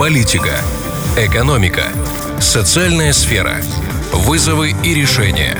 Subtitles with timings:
[0.00, 0.62] политика,
[1.14, 1.82] экономика,
[2.40, 3.56] социальная сфера,
[4.14, 5.58] вызовы и решения.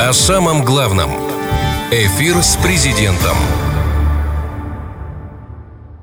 [0.00, 1.12] О самом главном–
[1.92, 3.36] Эфир с президентом.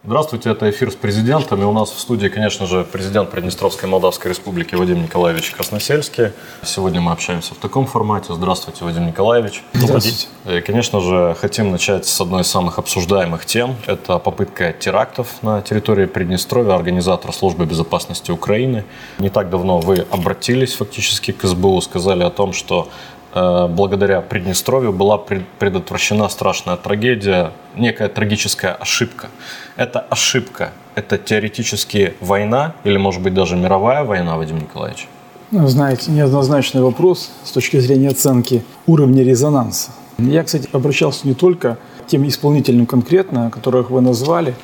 [0.03, 1.61] Здравствуйте, это эфир с президентом.
[1.61, 6.31] И у нас в студии, конечно же, президент Приднестровской Молдавской Республики Вадим Николаевич Красносельский.
[6.63, 8.33] Сегодня мы общаемся в таком формате.
[8.33, 9.61] Здравствуйте, Вадим Николаевич.
[9.73, 10.25] Здравствуйте.
[10.47, 13.75] И, конечно же, хотим начать с одной из самых обсуждаемых тем.
[13.85, 18.85] Это попытка терактов на территории Приднестровья, организатор службы безопасности Украины.
[19.19, 22.89] Не так давно вы обратились фактически к СБУ, сказали о том, что
[23.33, 29.29] благодаря Приднестровью была предотвращена страшная трагедия, некая трагическая ошибка.
[29.77, 35.07] Это ошибка, это теоретически война или, может быть, даже мировая война, Вадим Николаевич?
[35.51, 39.91] Знаете, неоднозначный вопрос с точки зрения оценки уровня резонанса.
[40.17, 44.55] Я, кстати, обращался не только к тем исполнителям конкретно, которых вы назвали,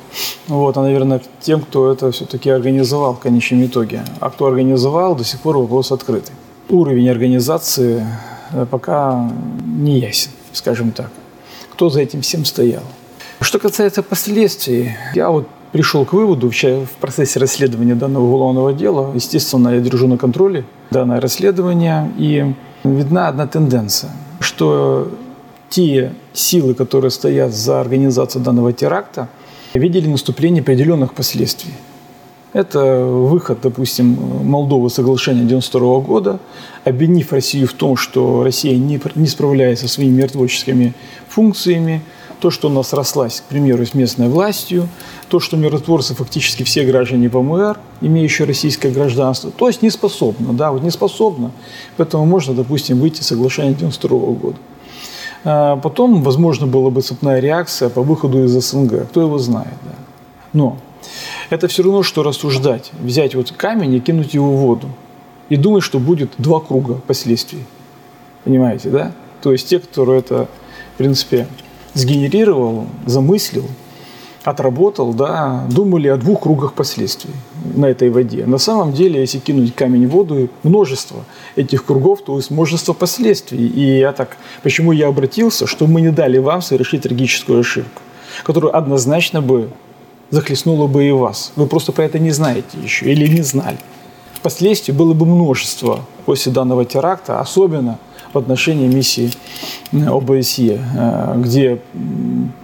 [0.46, 4.02] вот, а, наверное, к тем, кто это все-таки организовал в конечном итоге.
[4.20, 6.34] А кто организовал, до сих пор вопрос открытый.
[6.68, 8.37] Уровень организации Э,
[8.70, 9.30] пока
[9.64, 11.10] не ясен, скажем так.
[11.72, 12.82] Кто за этим всем стоял.
[13.40, 19.68] Что касается последствий, я вот пришел к выводу в процессе расследования данного уголовного дела, естественно,
[19.68, 22.54] я держу на контроле данное расследование, и
[22.84, 24.10] видна одна тенденция,
[24.40, 25.10] что
[25.68, 29.28] те силы, которые стоят за организацией данного теракта,
[29.74, 31.74] видели наступление определенных последствий.
[32.52, 36.38] Это выход, допустим, Молдовы соглашения 1992 года,
[36.84, 40.94] обвинив Россию в том, что Россия не, не справляется со своими миротворческими
[41.28, 42.02] функциями,
[42.40, 44.88] то, что у нас рослась, к примеру, с местной властью,
[45.28, 50.72] то, что миротворцы фактически все граждане ПМР, имеющие российское гражданство, то есть не способна, да,
[50.72, 51.50] вот не способна,
[51.96, 54.58] поэтому можно, допустим, выйти соглашение 1992 года.
[55.44, 59.94] А потом, возможно, была бы цепная реакция по выходу из СНГ, кто его знает, да.
[60.52, 60.78] Но
[61.50, 64.88] это все равно, что рассуждать, взять вот камень и кинуть его в воду.
[65.48, 67.64] И думать, что будет два круга последствий.
[68.44, 69.12] Понимаете, да?
[69.42, 70.48] То есть те, кто это,
[70.94, 71.46] в принципе,
[71.94, 73.64] сгенерировал, замыслил,
[74.44, 77.32] отработал, да, думали о двух кругах последствий
[77.74, 78.46] на этой воде.
[78.46, 81.24] На самом деле, если кинуть камень в воду, множество
[81.56, 83.66] этих кругов, то есть множество последствий.
[83.66, 88.02] И я так, почему я обратился, что мы не дали вам совершить трагическую ошибку,
[88.44, 89.70] которую однозначно бы
[90.30, 91.52] захлестнуло бы и вас.
[91.56, 93.78] Вы просто про это не знаете еще или не знали.
[94.42, 97.98] Последствий было бы множество после данного теракта, особенно
[98.32, 99.32] в отношении миссии
[99.92, 101.80] ОБСЕ, э, где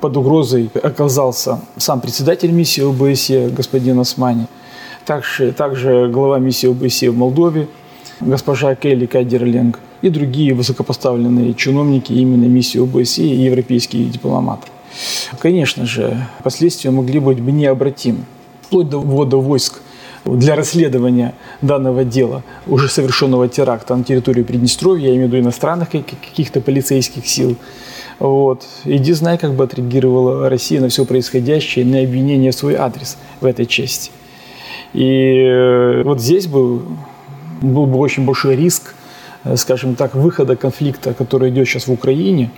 [0.01, 4.47] под угрозой оказался сам председатель миссии ОБСЕ господин Османи,
[5.05, 7.69] также, также глава миссии ОБСЕ в Молдове,
[8.21, 14.69] госпожа Келли Кайдерленг и другие высокопоставленные чиновники именно миссии ОБСЕ и европейские дипломаты.
[15.38, 18.25] Конечно же, последствия могли быть бы необратимы.
[18.62, 19.81] Вплоть до ввода войск
[20.25, 25.91] для расследования данного дела, уже совершенного теракта на территории Приднестровья, я имею в виду иностранных
[25.91, 27.56] каких-то полицейских сил.
[28.19, 28.65] Вот.
[28.84, 33.47] Иди знай, как бы отреагировала Россия на все происходящее, на обвинение в свой адрес в
[33.47, 34.10] этой части.
[34.93, 36.83] И э, вот здесь бы
[37.60, 38.94] был бы очень большой риск,
[39.43, 42.50] э, скажем так, выхода конфликта, который идет сейчас в Украине,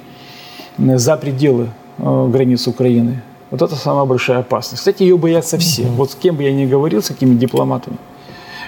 [0.77, 3.23] э, за пределы границ Украины.
[3.51, 4.81] Вот это самая большая опасность.
[4.81, 5.83] Кстати, ее боятся все.
[5.83, 5.95] Mm-hmm.
[5.97, 7.97] Вот с кем бы я ни говорил, с какими дипломатами,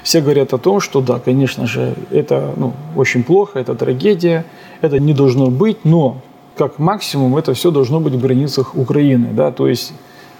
[0.03, 4.45] все говорят о том, что да, конечно же, это ну, очень плохо, это трагедия,
[4.81, 6.19] это не должно быть, но
[6.57, 9.29] как максимум это все должно быть в границах Украины.
[9.33, 9.51] Да?
[9.51, 9.93] То есть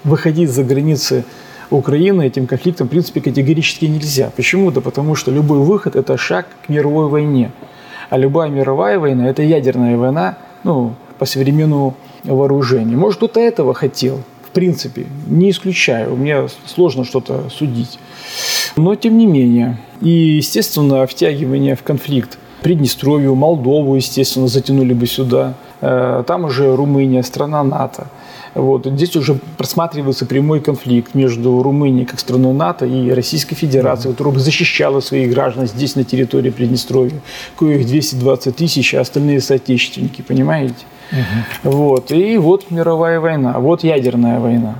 [0.03, 1.25] выходить за границы
[1.69, 4.31] Украины этим конфликтом, в принципе, категорически нельзя.
[4.35, 4.71] Почему?
[4.71, 7.51] Да потому что любой выход– это шаг к мировой войне.
[8.09, 12.95] А любая мировая война– это ядерная война, ну, по современному вооружений.
[12.95, 17.99] Может, кто-то этого хотел, в принципе, не исключаю, мне сложно что-то судить.
[18.75, 25.53] Но тем не менее, и, естественно, втягивание в конфликт Приднестровью, Молдову, естественно, затянули бы сюда.
[25.79, 28.07] Э, там уже Румыния, страна НАТО.
[28.53, 28.85] Вот.
[28.85, 34.39] Здесь уже просматривается прямой конфликт между Румынией как страной НАТО и Российской Федерацией, которая бы
[34.39, 37.21] защищала своих граждан здесь, на территории Приднестровья.
[37.57, 40.75] Коих 220 тысяч, а остальные соотечественники, понимаете?
[41.63, 42.11] Вот.
[42.11, 44.75] И вот мировая война, вот ядерная война.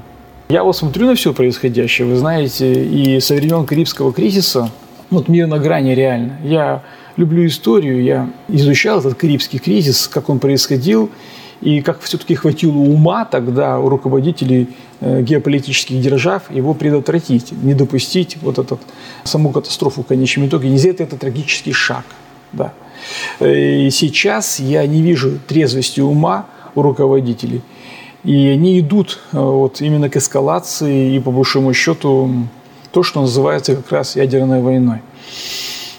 [0.49, 4.71] Я вот смотрю на все происходящее, вы знаете, и со времен Карибского кризиса,
[5.11, 6.37] вот мир на грани реально.
[6.43, 6.83] Я
[7.17, 11.11] люблю историю, я изучал этот Карибский кризис, как он происходил,
[11.61, 14.69] и как все-таки хватило ума тогда у руководителей
[15.01, 18.79] э, геополитических держав его предотвратить, не допустить вот этот,
[19.23, 20.69] саму катастрофу в конечном итоге.
[20.69, 22.05] Нельзя это, это трагический шаг.
[22.53, 22.73] Да.
[23.39, 26.45] И сейчас я не вижу трезвости ума
[26.75, 27.61] у руководителей.
[28.23, 32.29] И они идут э, вот именно к эскалации и, по большому счету,
[32.91, 34.99] то, что называется как раз ядерной войной.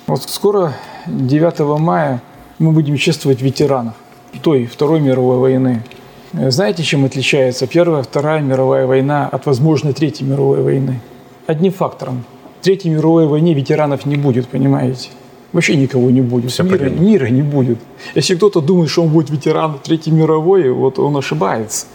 [0.06, 0.74] Вот скоро,
[1.06, 2.22] 9 мая,
[2.58, 3.94] мы будем чествовать ветеранов
[4.42, 5.82] той Второй мировой войны.
[6.32, 11.00] Знаете, чем отличается Первая, Вторая мировая война от возможной Третьей мировой войны?
[11.46, 12.24] Одним фактором.
[12.60, 15.08] В Третьей мировой войне ветеранов не будет, понимаете?
[15.52, 16.50] Вообще никого не будет.
[16.50, 17.78] Все мира, мира не будет.
[18.14, 21.86] Если кто-то думает, что он будет ветераном Третьей мировой, вот он ошибается.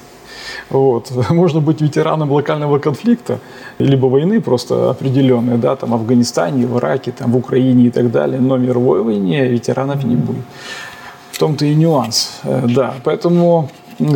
[0.69, 1.11] Вот.
[1.29, 3.39] Можно быть ветераном локального конфликта,
[3.79, 8.11] либо войны просто определенной, да, там в Афганистане, в Ираке, там в Украине и так
[8.11, 10.43] далее, но мировой войне ветеранов не будет.
[11.31, 12.95] В том-то и нюанс, э, да.
[13.03, 13.69] Поэтому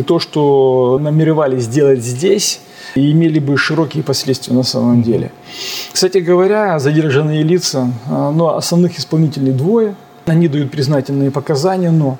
[0.06, 2.60] то, что намеревались сделать здесь,
[2.94, 5.32] имели бы широкие последствия на самом деле.
[5.92, 9.94] Кстати говоря, задержанные лица, э, ну, основных исполнителей двое,
[10.26, 12.18] они дают признательные показания, но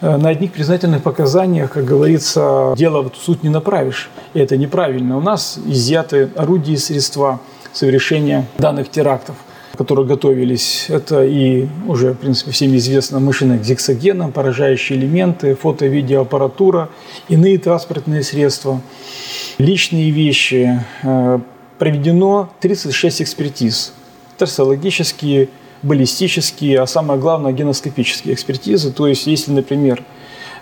[0.00, 4.10] Э, на одних признательных показаниях, как говорится, дело в суд не направишь.
[4.34, 5.16] И это неправильно.
[5.16, 7.40] У нас изъяты орудия и средства
[7.72, 9.36] совершения данных терактов
[9.76, 10.86] которые готовились.
[10.88, 16.88] Это и уже, в принципе, всем известно машина гексогеном, поражающие элементы, фото-видеоаппаратура,
[17.28, 18.80] иные транспортные средства,
[19.58, 20.82] личные вещи.
[21.02, 21.38] Э,
[21.78, 23.92] проведено 36 экспертиз.
[24.38, 25.48] Трассологические,
[25.82, 28.92] баллистические, а самое главное геноскопические экспертизы.
[28.92, 30.02] То есть, если, например,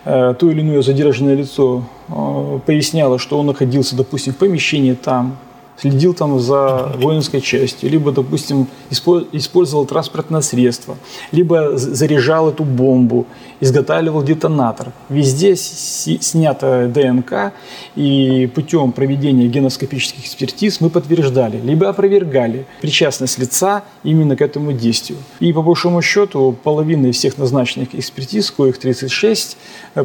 [0.04, 5.38] э, то или иное задержанное лицо э, поясняло, что он находился, допустим, в помещении там,
[5.76, 10.96] следил там за воинской частью, либо, допустим, использовал транспортное средство,
[11.32, 13.26] либо заряжал эту бомбу,
[13.60, 14.92] изготавливал детонатор.
[15.08, 17.52] Везде снято ДНК,
[17.96, 25.18] и путем проведения геноскопических экспертиз мы подтверждали, либо опровергали причастность лица именно к этому действию.
[25.40, 29.56] И по большому счету половина из всех назначенных экспертиз, коих 36,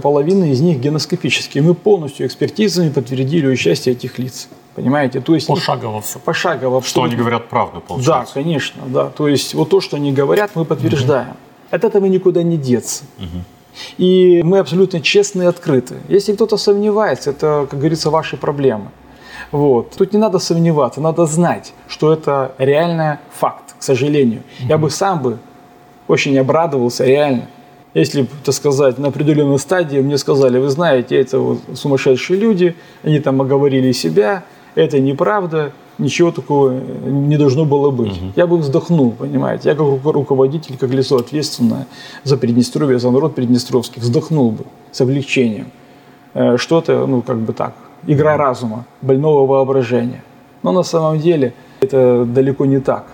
[0.01, 1.63] половина из них геноскопические.
[1.63, 4.48] Мы полностью экспертизами подтвердили участие этих лиц.
[4.75, 5.19] Понимаете?
[5.19, 6.19] То есть пошагово все.
[6.19, 6.81] Пошагово.
[6.81, 8.33] Что они говорят правду, получается.
[8.36, 9.06] Да, конечно, да.
[9.10, 11.30] То есть вот то, что они говорят, мы подтверждаем.
[11.31, 11.38] Угу.
[11.71, 13.04] От этого никуда не деться.
[13.18, 13.44] Угу.
[13.98, 15.95] И мы абсолютно честны и открыты.
[16.07, 18.89] Если кто-то сомневается, это, как говорится, ваши проблемы.
[19.51, 19.92] Вот.
[19.98, 24.44] Тут не надо сомневаться, надо знать, что это реальный факт, к сожалению.
[24.60, 24.69] Угу.
[24.69, 25.39] Я бы сам бы
[26.07, 27.48] очень обрадовался, реально,
[27.94, 33.19] если, так сказать, на определенной стадии мне сказали, вы знаете, это вот сумасшедшие люди, они
[33.19, 34.44] там оговорили себя,
[34.75, 38.18] это неправда, ничего такого не должно было быть.
[38.18, 38.31] Угу.
[38.36, 41.88] Я бы вздохнул, понимаете, я как руководитель, как лицо ответственное
[42.24, 45.71] за Приднестровье, за народ Приднестровский, вздохнул бы с облегчением.
[46.33, 47.74] Э, что-то, ну, как бы так,
[48.07, 50.24] игра разума, больного воображения.
[50.63, 53.07] Но на самом деле это далеко не так.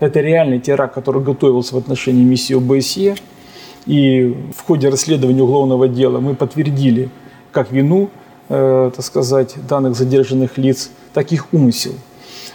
[0.00, 3.16] Это реальный теракт, который готовился в отношении миссии ОБСЕ.
[3.86, 7.10] И в ходе расследования уголовного дела мы подтвердили
[7.52, 8.08] как вину
[8.50, 11.94] э, так сказать, данных задержанных лиц, так их умысел.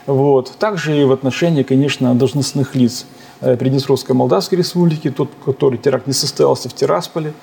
[0.06, 0.52] Вот.
[0.60, 3.06] Также и в отношении, конечно, должностных лиц
[3.42, 7.34] э, Приднестровской Молдавской Республики, тот, который теракт не состоялся в Тирасполе.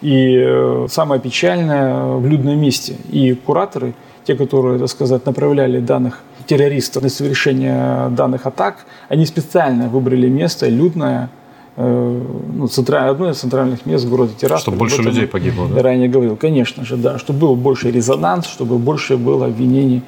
[0.00, 2.96] И э, самое печальное в людном месте.
[3.10, 3.94] И кураторы,
[4.24, 10.68] те, которые, так сказать, направляли данных террористов на совершение данных атак, они специально выбрали место
[10.68, 11.30] людное,
[11.76, 14.74] ну, централь, одно из центральных мест в городе Тирасполь.
[14.74, 15.82] Чтобы больше людей погибло, да?
[15.82, 20.02] ранее говорил, конечно же, да, чтобы был больше резонанс, чтобы больше было обвинений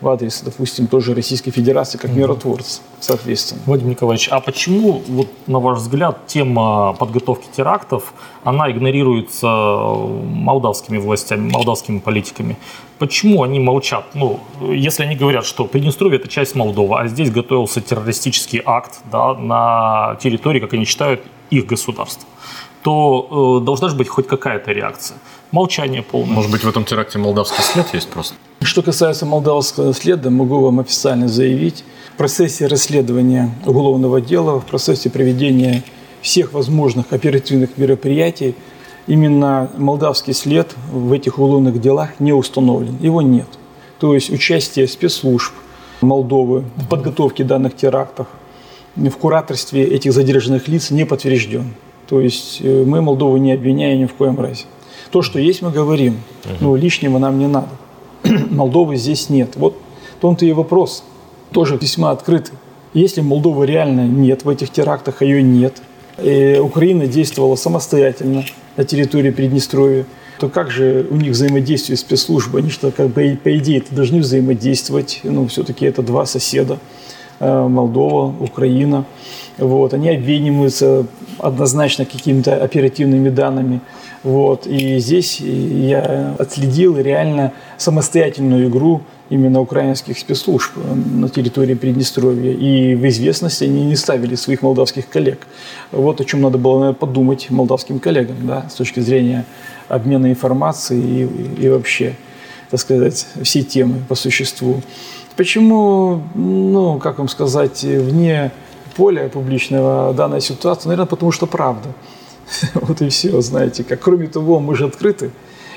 [0.00, 3.60] в адрес, допустим, тоже Российской Федерации как миротворца, соответственно.
[3.66, 8.12] Владимир Николаевич, а почему, вот, на ваш взгляд, тема подготовки терактов,
[8.44, 12.56] она игнорируется молдавскими властями, молдавскими политиками?
[12.98, 14.04] Почему они молчат?
[14.14, 19.34] Ну, если они говорят, что Приднестровье– это часть Молдовы, а здесь готовился террористический акт да,
[19.34, 22.28] на территории, как они считают, их государства,
[22.82, 25.18] то э, должна же быть хоть какая-то реакция.
[25.52, 26.34] Молчание полное.
[26.34, 28.34] Может быть, в этом теракте молдавский след есть просто?
[28.62, 31.84] Что касается молдавского следа, могу вам официально заявить,
[32.14, 35.82] в процессе расследования уголовного дела, в процессе проведения
[36.20, 38.54] всех возможных оперативных мероприятий,
[39.06, 42.96] именно молдавский след в этих уголовных делах не установлен.
[43.00, 43.46] Его нет.
[44.00, 45.52] То есть участие спецслужб
[46.02, 48.26] Молдовы в подготовке данных терактов,
[48.96, 51.74] в кураторстве этих задержанных лиц не подтвержден.
[52.08, 54.64] То есть э, мы Молдову не обвиняем ни в коем разе.
[55.10, 56.20] То, что есть, мы говорим.
[56.60, 57.68] Но лишнего нам не надо.
[58.50, 59.56] Молдовы здесь нет.
[59.56, 59.76] Вот
[60.16, 61.04] в том-то и вопрос.
[61.52, 62.54] Тоже весьма открытый.
[62.94, 65.82] Если Молдовы реально нет в этих терактах, ее нет,
[66.18, 68.44] и Украина действовала самостоятельно
[68.76, 70.06] на территории Приднестровья,
[70.38, 72.58] то как же у них взаимодействие спецслужбы?
[72.58, 75.20] Они что, как бы, по идее, это должны взаимодействовать.
[75.24, 76.78] Ну, все-таки это два соседа.
[77.38, 79.04] Э, Молдова, Украина.
[79.58, 79.94] Вот.
[79.94, 81.06] Они обмениваются
[81.38, 83.80] однозначно какими-то оперативными данными.
[84.26, 84.66] Вот.
[84.66, 92.50] И здесь я отследил реально самостоятельную игру именно украинских спецслужб на территории Приднестровья.
[92.50, 95.46] И в известности они не ставили своих молдавских коллег.
[95.92, 99.44] Вот о чем надо было наверное, подумать молдавским коллегам да, с точки зрения
[99.86, 101.28] обмена информацией
[101.58, 102.16] и, и вообще,
[102.68, 104.82] так сказать, все темы по существу.
[105.36, 108.50] Почему, ну, как вам сказать, вне
[108.96, 110.88] поля публичного данная ситуация?
[110.88, 111.90] Наверное, потому что правда.
[112.74, 114.00] Вот и все, знаете как.
[114.00, 115.30] Кроме того, мы же открыты.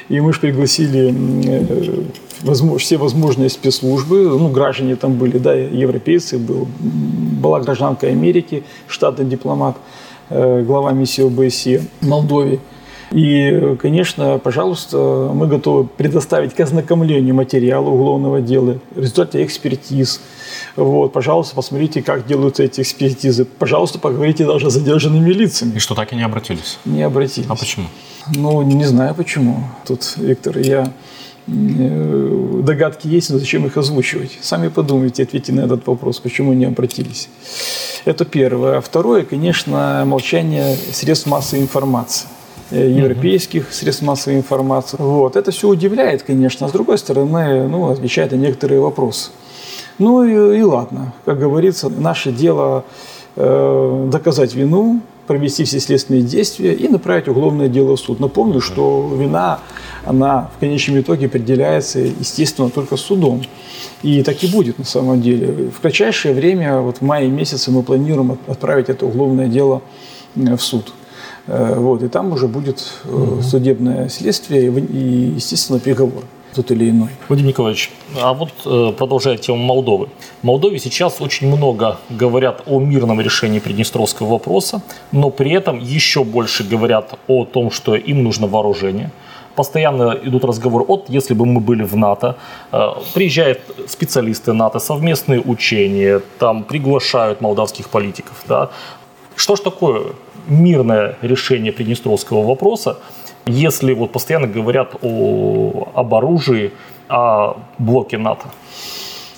[0.09, 1.13] И мы же пригласили
[1.45, 2.03] э,
[2.41, 9.25] возможно, все возможные спецслужбы, ну, граждане там были, да, европейцы, был, была гражданка Америки, штатный
[9.25, 9.77] дипломат,
[10.29, 12.59] э, глава миссии ОБСЕ в Молдове.
[13.11, 20.21] И, конечно, пожалуйста, мы готовы предоставить к ознакомлению материала уголовного дела, результаты экспертиз.
[20.75, 23.45] Вот, пожалуйста, посмотрите, как делаются эти экспертизы.
[23.45, 25.75] Пожалуйста, поговорите даже с задержанными лицами.
[25.75, 26.77] И что, так и не обратились?
[26.85, 27.49] Не обратились.
[27.49, 27.87] А почему?
[28.35, 29.63] Ну, не знаю почему.
[29.87, 30.93] Тут, Виктор, я
[31.47, 34.37] э, догадки есть, но зачем их озвучивать?
[34.41, 37.27] Сами подумайте, ответьте на этот вопрос, почему не обратились.
[38.05, 38.77] Это первое.
[38.77, 42.27] А второе, конечно, молчание средств массовой информации.
[42.71, 44.97] Э, европейских средств массовой информации.
[44.99, 45.35] Вот.
[45.35, 49.31] Это все удивляет, конечно, а с другой стороны, ну, отвечает на некоторые вопросы.
[49.97, 52.85] Ну и, и ладно, как говорится, наше дело
[53.35, 58.19] э, доказать вину, провести все следственные действия и направить уголовное дело в суд.
[58.19, 59.61] Напомню, что вина,
[60.05, 63.41] она в конечном итоге определяется, естественно, только судом.
[64.03, 65.71] И так и будет на самом деле.
[65.75, 69.81] В кратчайшее время, вот в мае месяце мы планируем отправить это уголовное дело
[70.35, 70.93] в суд.
[71.49, 73.41] Э, вот, и там уже будет угу.
[73.41, 77.09] судебное следствие и, естественно, приговор тот или иной.
[77.27, 77.91] Владимир Николаевич,
[78.21, 80.09] а вот э, продолжая тему Молдовы.
[80.41, 86.23] В Молдове сейчас очень много говорят о мирном решении Приднестровского вопроса, но при этом еще
[86.23, 89.11] больше говорят о том, что им нужно вооружение.
[89.55, 92.37] Постоянно идут разговоры от, если бы мы были в НАТО,
[93.13, 98.41] приезжают специалисты НАТО, совместные учения, там приглашают молдавских политиков.
[98.47, 98.69] Да.
[99.39, 100.01] Что ж такое
[100.49, 102.97] мирное решение Приднестровского вопроса,
[103.45, 106.73] если вот постоянно говорят о, об оружии,
[107.07, 108.47] о блоке НАТО?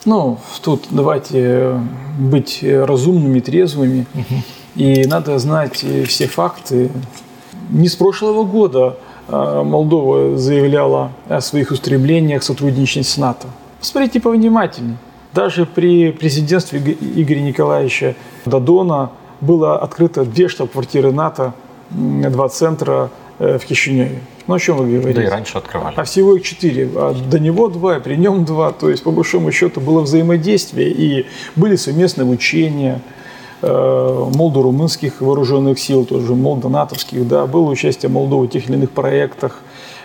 [0.06, 1.80] Ну, тут давайте
[2.18, 4.08] быть разумными, трезвыми.
[4.16, 4.42] Угу.
[4.78, 6.90] И надо знать все факты.
[7.70, 13.50] Не с прошлого года а, Молдова заявляла о своих устремлениях сотрудничать с НАТО.
[13.80, 14.98] Посмотрите повнимательнее.
[15.36, 18.16] Даже при президентстве Игоря Николаевича
[18.46, 21.54] Дадона было открыто две штаб-квартиры НАТО,
[21.90, 24.20] два центра э, в Кишиневе.
[24.48, 25.14] Ну, о чем вы говорите?
[25.14, 25.94] Да и раньше открывали.
[25.98, 26.90] А всего их четыре.
[26.96, 28.72] А до него два, при нем два.
[28.72, 30.90] То есть, по большому счету, было взаимодействие.
[30.90, 33.02] И были совместные учения
[33.62, 37.28] э, молдо-румынских вооруженных сил, тоже молдо-натовских.
[37.28, 39.60] Да, было участие Молдовы в тех или иных проектах.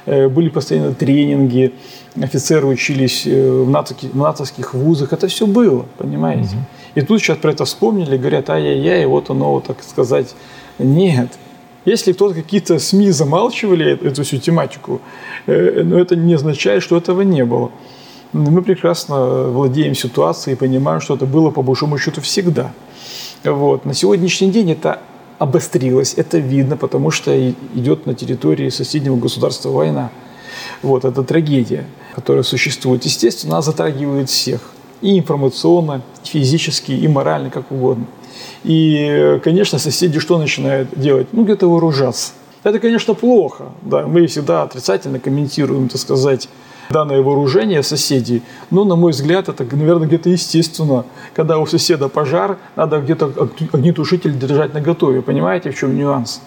[0.07, 1.75] Э, были постоянно тренинги.
[2.21, 3.69] Офицеры учились в
[4.15, 5.13] натовских вузах.
[5.13, 6.57] Это все было, понимаете?
[6.57, 6.65] Угу.
[6.95, 10.35] И тут сейчас про это вспомнили, говорят, ай-яй-яй, вот оно, так сказать.
[10.79, 11.29] Нет.
[11.85, 15.01] Если кто-то какие-то СМИ замалчивали эту всю тематику,
[15.47, 17.71] э, но это не означает, что этого не было.
[18.33, 22.73] Мы прекрасно владеем ситуацией и понимаем, что это было по большому счету всегда.
[23.45, 23.85] Вот.
[23.85, 25.01] На сегодняшний день это
[25.39, 30.11] обострилось, это видно, потому что идет на территории соседнего государства война.
[30.83, 33.05] Вот, это трагедия, которая существует.
[33.05, 38.07] Естественно, она затрагивает всех и информационно, и физически, и морально, как угодно.
[38.65, 41.29] И, конечно, соседи что начинают делать?
[41.33, 42.33] Ну, где-то вооружаться.
[42.63, 43.67] Это, конечно, плохо.
[43.83, 46.49] Да, мы всегда отрицательно комментируем, так сказать,
[46.91, 48.43] данное вооружение соседей.
[48.71, 51.05] Но, на мой взгляд, это, наверное, где-то естественно.
[51.35, 53.33] Когда у соседа пожар, надо где-то
[53.73, 55.23] огнетушитель держать на готове.
[55.23, 56.41] Понимаете, в чем нюанс?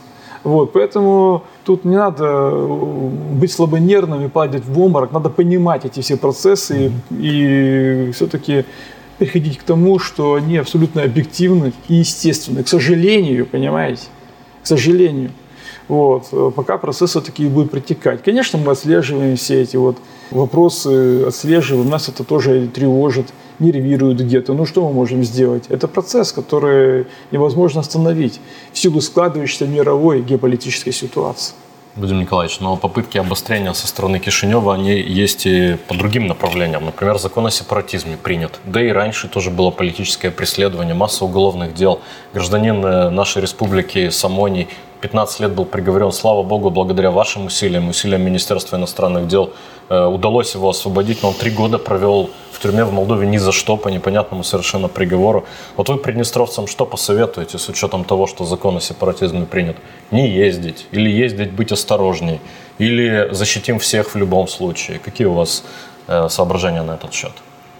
[0.44, 6.00] Вот, поэтому тут не надо э, быть слабонервным и падать в обморок, надо понимать эти
[6.00, 8.64] все процессы и, и все-таки
[9.18, 12.64] приходить к тому, что они абсолютно объективны и естественны.
[12.64, 14.04] К сожалению, понимаете?
[14.64, 15.32] К сожалению.
[15.90, 18.24] Вот, э, пока процессы такие будут протекать.
[18.24, 19.98] Конечно, мы отслеживаем все эти вот
[20.32, 23.28] вопросы, отслеживаем, нас это тоже тревожит
[23.60, 24.54] нервируют где-то.
[24.54, 25.66] Ну что мы можем сделать?
[25.70, 28.40] Это процесс, который невозможно остановить
[28.72, 31.56] в силу складывающейся мировой геополитической ситуации.
[31.96, 36.86] Владимир Николаевич, но попытки обострения со стороны Кишинева, они есть и по другим направлениям.
[36.86, 38.60] Например, закон о сепаратизме принят.
[38.64, 42.00] Да и раньше тоже было политическое преследование, масса уголовных дел.
[42.34, 44.70] Гражданин э, нашей республики Самоний
[45.02, 49.52] 15 лет был приговорен, слава богу, благодаря вашим усилиям, усилиям Министерства иностранных дел,
[49.90, 53.52] э, удалось его освободить, но он три года провел в тюрьме в Молдове ни за
[53.52, 55.46] что, по непонятному совершенно приговору.
[55.78, 59.78] Вот вы приднестровцам что посоветуете с учетом того, что закон о сепаратизме принят?
[60.12, 62.42] Не ездить, или ездить быть осторожней,
[62.80, 65.00] или защитим всех в любом случае.
[65.00, 65.64] Какие у вас
[66.08, 67.32] э, соображения на этот счет?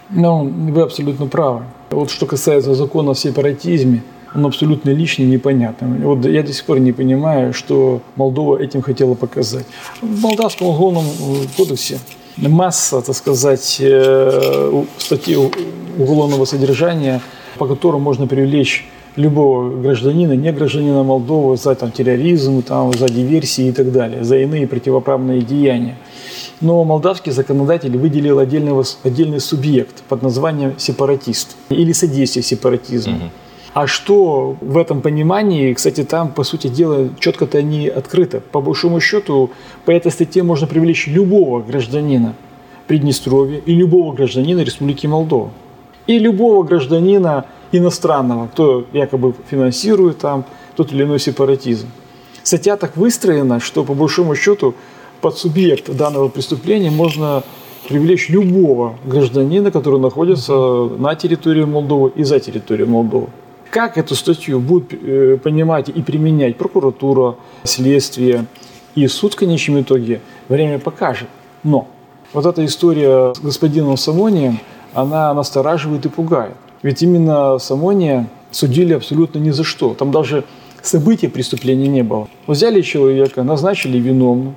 [0.08, 1.64] Ну, вы абсолютно правы.
[1.90, 4.02] Вот что касается закона о сепаратизме,
[4.34, 5.98] он абсолютно лишний, непонятный.
[5.98, 9.66] Вот я до сих пор не понимаю, что Молдова этим хотела показать.
[10.00, 11.04] В Молдавском уголовном
[11.56, 11.98] кодексе
[12.36, 15.36] масса, так сказать, э, статей
[15.98, 17.20] уголовного содержания,
[17.58, 23.66] по которым можно привлечь любого гражданина, не гражданина Молдовы за там, терроризм, там, за диверсии
[23.66, 25.96] и так далее, за иные противоправные деяния.
[26.60, 33.16] Но молдавский законодатель выделил отдельный субъект под названием сепаратист или содействие сепаратизму.
[33.16, 33.30] Угу.
[33.72, 38.40] А что в этом понимании, кстати, там, по сути дела, четко-то не открыто.
[38.40, 39.50] По большому счету,
[39.84, 42.34] по этой статье можно привлечь любого гражданина
[42.88, 45.50] Приднестровья и любого гражданина Республики Молдова.
[46.08, 51.86] И любого гражданина иностранного, кто якобы финансирует там тот или иной сепаратизм.
[52.42, 54.74] Статья так выстроена, что по большому счету
[55.20, 57.44] под субъект данного преступления можно
[57.88, 60.52] привлечь любого гражданина, который находится
[60.98, 63.28] на территории Молдовы и за территорией Молдовы.
[63.70, 68.46] Как эту статью будут э, понимать и применять прокуратура, следствие
[68.96, 71.28] и суд в конечном итоге, время покажет.
[71.62, 71.86] Но
[72.32, 74.58] вот эта история с господином Самонием,
[74.92, 76.54] она настораживает и пугает.
[76.82, 79.94] Ведь именно Самония судили абсолютно ни за что.
[79.94, 80.44] Там даже
[80.82, 82.28] события преступления не было.
[82.48, 84.56] Взяли человека, назначили виновным.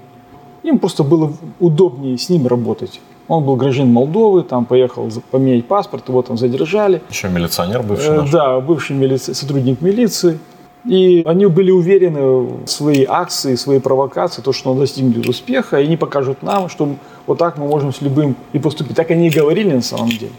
[0.64, 3.00] Им просто было удобнее с ним работать.
[3.28, 7.02] Он был гражданин Молдовы, там поехал поменять паспорт, его там задержали.
[7.10, 8.30] Еще милиционер бывший наш.
[8.30, 9.34] Э, да, бывший милици...
[9.34, 10.40] сотрудник милиции.
[10.86, 12.22] И они были уверены
[12.66, 16.96] в своей акции, своей провокации, то, что он достигнет успеха, и они покажут нам, что
[17.26, 18.98] вот так мы можем с любым и поступить.
[18.98, 20.32] Так они и говорили на самом деле.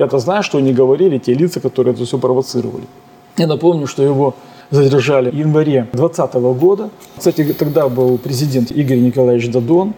[0.00, 2.84] Я-то знаю, что они говорили, те лица, которые это все провоцировали.
[3.36, 4.34] Я напомню, что его
[4.70, 6.90] задержали в январе 2020 года.
[7.16, 9.94] Кстати, тогда был президент Игорь Николаевич Дадон.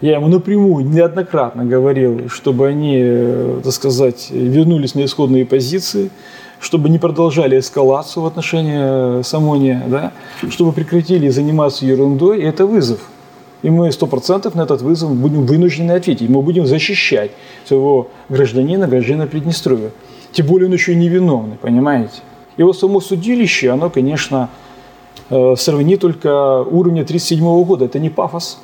[0.00, 6.10] Я ему напрямую неоднократно говорил, чтобы они, э, так сказать, вернулись на исходные позиции,
[6.60, 10.12] чтобы не продолжали эскалацию в отношении э, Самония, да,
[10.50, 13.00] чтобы прекратили заниматься ерундой, и это вызов.
[13.62, 16.28] И мы сто процентов на этот вызов будем вынуждены ответить.
[16.28, 17.32] Мы будем защищать
[17.66, 19.90] своего гражданина, гражданина Приднестровья.
[20.30, 22.20] Тем более он еще и невиновный, понимаете?
[22.56, 24.48] Его само судилище, оно, конечно,
[25.30, 27.86] э, сравнит только уровня 1937 года.
[27.86, 28.60] Это не пафос.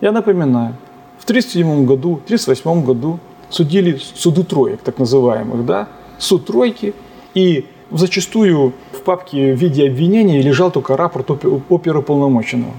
[0.00, 0.74] Я напоминаю,
[1.18, 6.94] в 1937 году, в 1938 году судили суды троек, так называемых, да, суд тройки,
[7.34, 12.72] и зачастую в папке в виде обвинения лежал только рапорт оперуполномоченного.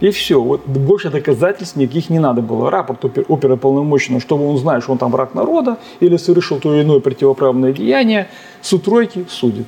[0.00, 0.40] И все.
[0.40, 2.70] Вот больше доказательств никаких не надо было.
[2.70, 7.00] Рапорт оперуполномоченного, чтобы он знает, что он там враг народа или совершил то или иное
[7.00, 8.28] противоправное деяние,
[8.62, 9.66] суд тройки судит.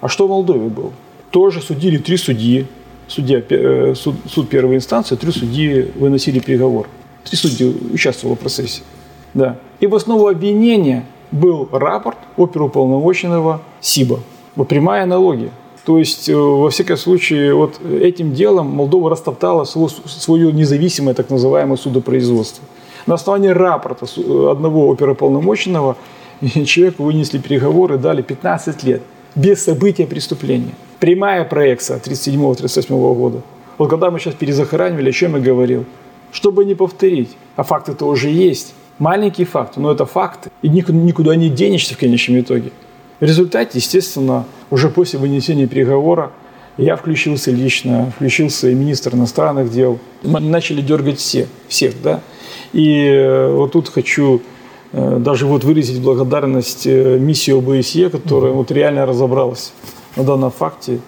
[0.00, 0.92] А что в Молдове было?
[1.30, 2.66] Тоже судили три судьи,
[3.08, 6.88] судья, э, суд, суд первой инстанции, три судьи выносили приговор.
[7.24, 8.82] Три судьи участвовали в процессе.
[9.34, 9.56] Да.
[9.80, 14.20] И в основу обвинения был рапорт оперуполномоченного СИБа.
[14.56, 15.50] Вот прямая аналогия.
[15.84, 21.76] То есть, э, во всяком случае, вот этим делом Молдова растоптала свое независимое так называемое
[21.76, 22.64] судопроизводство.
[23.06, 24.06] На основании рапорта
[24.50, 25.96] одного оперуполномоченного
[26.66, 29.02] человеку вынесли переговоры, дали 15 лет
[29.34, 33.42] без события преступления прямая проекция 37-38 года.
[33.76, 35.84] Вот когда мы сейчас перезахоранивали, о чем я говорил?
[36.32, 37.30] Чтобы не повторить.
[37.56, 38.74] А факты-то уже есть.
[38.98, 40.50] Маленькие факты, но это факты.
[40.62, 42.72] И никуда не денешься в конечном итоге.
[43.20, 46.32] В результате, естественно, уже после вынесения приговора
[46.76, 49.98] я включился лично, включился и министр иностранных дел.
[50.22, 52.20] Мы начали дергать все, всех, да.
[52.72, 54.42] И э, вот тут хочу
[54.92, 59.72] даже вот выразить благодарность э, миссии ОБСЕ, которая вот реально разобралась
[60.16, 61.00] на данном факте.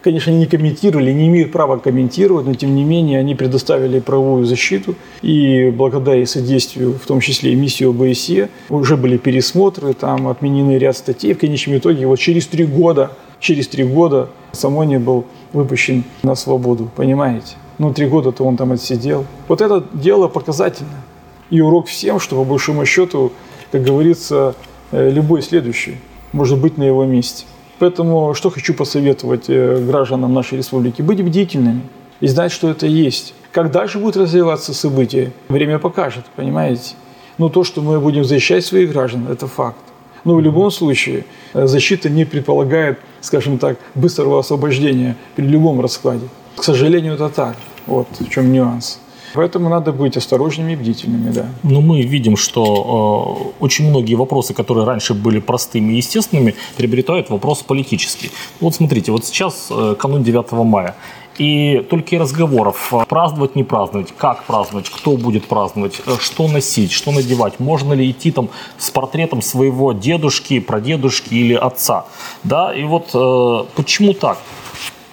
[0.00, 4.44] Конечно, они не комментировали, не имеют права комментировать, но тем не менее они предоставили правовую
[4.44, 4.94] защиту.
[5.22, 10.96] И благодаря содействию, в том числе и миссии ОБСЕ, уже были пересмотры, там отменены ряд
[10.96, 11.34] статей.
[11.34, 16.90] В конечном итоге вот через три года, через три года Самони был выпущен на свободу,
[16.96, 17.56] понимаете?
[17.78, 19.24] Ну, три года-то он там отсидел.
[19.46, 21.02] Вот это дело показательное.
[21.50, 23.32] И урок всем, что по большому счету,
[23.72, 24.54] как говорится,
[24.92, 25.96] э, любой следующий
[26.32, 27.44] может быть на его месте.
[27.78, 31.00] Поэтому что хочу посоветовать э, гражданам нашей республики?
[31.00, 31.82] Быть бдительными
[32.20, 33.34] и знать, что это есть.
[33.52, 36.94] Как дальше будут развиваться события, время покажет, понимаете?
[37.38, 39.78] Но то, что мы будем защищать своих граждан, это факт.
[40.24, 46.28] Но в любом случае э, защита не предполагает, скажем так, быстрого освобождения при любом раскладе.
[46.56, 47.56] К сожалению, это так.
[47.86, 49.00] Вот в чем нюанс.
[49.34, 51.46] Поэтому надо быть осторожными и бдительными, да.
[51.62, 57.30] Но мы видим, что э, очень многие вопросы, которые раньше были простыми и естественными, приобретают
[57.30, 58.30] вопрос политический.
[58.60, 60.94] Вот смотрите, вот сейчас э, канун 9 мая.
[61.38, 66.90] И только разговоров, э, праздновать, не праздновать, как праздновать, кто будет праздновать, э, что носить,
[66.90, 72.06] что надевать, можно ли идти там с портретом своего дедушки, прадедушки или отца.
[72.42, 74.38] Да, и вот э, почему так?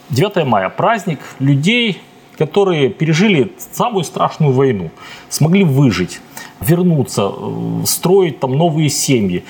[0.09, 2.01] 9 мая– праздник людей,
[2.35, 4.91] которые пережили самую страшную войну,
[5.29, 6.19] смогли выжить,
[6.59, 9.43] вернуться, э, строить там новые семьи.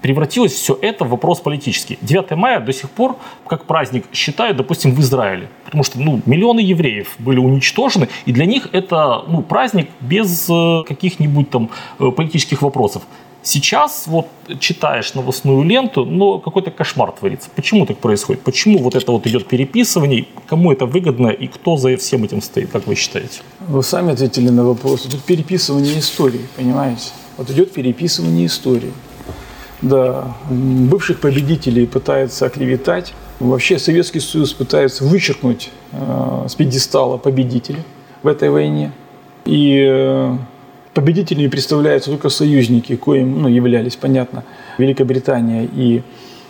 [0.00, 1.98] Превратилось все это в вопрос политический.
[2.02, 5.48] 9 мая до сих пор как праздник считают, допустим, в Израиле.
[5.64, 10.82] Потому что ну, миллионы евреев были уничтожены, и для них это ну, праздник без э,
[10.86, 13.02] каких-нибудь там э, политических вопросов.
[13.44, 14.26] Сейчас вот
[14.58, 17.50] читаешь новостную ленту, но какой-то кошмар творится.
[17.54, 18.40] Почему так происходит?
[18.42, 20.24] Почему вот это вот идет переписывание?
[20.46, 23.42] Кому это выгодно и кто за всем этим стоит, как вы считаете?
[23.68, 25.02] Вы сами ответили на вопрос.
[25.02, 27.10] Тут переписывание истории, понимаете?
[27.36, 28.94] Вот идет переписывание истории.
[29.82, 33.12] Да, бывших победителей пытаются оклеветать.
[33.40, 37.82] Вообще Советский Союз пытается вычеркнуть э, с пьедестала победителей
[38.22, 38.92] в этой войне.
[39.44, 40.38] И э,
[40.94, 44.44] Победителями представляются только союзники, коим ну, являлись, понятно,
[44.78, 46.02] Великобритания и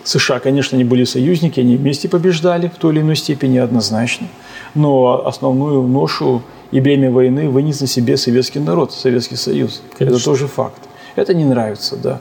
[0.03, 4.27] США, конечно, они были союзники, они вместе побеждали в той или иной степени однозначно.
[4.75, 9.81] Но основную ношу и бремя войны вынес на себе советский народ, Советский Союз.
[9.97, 10.15] Конечно.
[10.15, 10.81] Это тоже факт.
[11.15, 12.19] Это не нравится, да.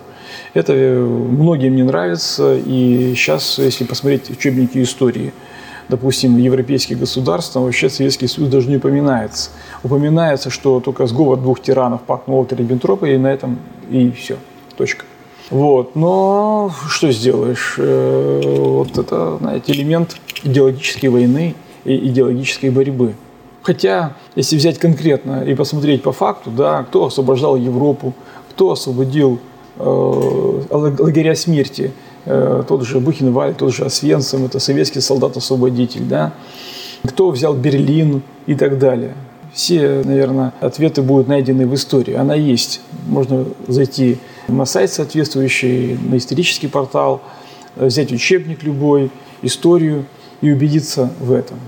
[0.54, 2.56] Это э, многим не нравится.
[2.56, 5.34] И сейчас, если посмотреть учебники истории–
[5.88, 9.50] допустим, европейских государств, вообще Советский Союз даже не упоминается.
[9.82, 13.58] Упоминается, что только сговор двух тиранов Пак Молотова и на этом
[13.90, 14.36] и все.
[14.76, 15.04] Точка.
[15.50, 15.94] Вот.
[15.94, 17.74] Но что сделаешь?
[17.78, 23.14] Э, вот это, знаете, элемент идеологической войны и идеологической борьбы.
[23.62, 28.12] Хотя, если взять конкретно и посмотреть по факту, да, кто освобождал Европу,
[28.50, 29.38] кто освободил
[29.78, 29.82] э,
[30.70, 31.92] лагеря смерти,
[32.24, 36.32] тот же Бухенваль, тот же Освенцим, это советский солдат-освободитель, да,
[37.06, 39.14] кто взял Берлин и так далее.
[39.52, 42.14] Все, наверное, ответы будут найдены в истории.
[42.14, 42.80] Она есть.
[43.06, 47.22] Можно зайти на сайт соответствующий, на исторический портал,
[47.76, 49.10] взять учебник любой,
[49.42, 50.06] историю
[50.40, 51.58] и убедиться в этом.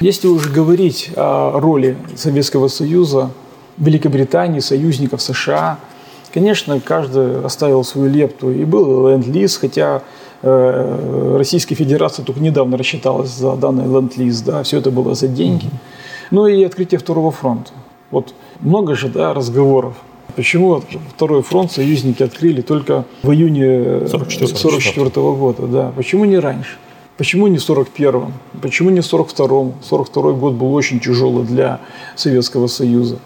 [0.00, 3.30] Если уже говорить о роли Советского Союза,
[3.78, 5.78] Великобритании, союзников США–
[6.34, 8.50] Конечно, каждый оставил свою лепту.
[8.50, 10.02] И был ленд-лиз, хотя
[10.42, 15.70] э, Российская Федерация только недавно рассчиталась за данный ленд-лиз, да, все это было за деньги.
[16.32, 17.70] Ну и открытие второго фронта.
[18.10, 19.94] Вот много же да, разговоров.
[20.34, 20.82] Почему
[21.14, 25.68] второй фронт союзники открыли только в июне 1944 -го года?
[25.68, 25.92] Да.
[25.94, 26.78] Почему не раньше?
[27.16, 28.32] Почему не в 41-м?
[28.60, 29.74] Почему не в 42-м?
[29.88, 31.78] 42 год был очень тяжелый для
[32.16, 33.18] Советского Союза.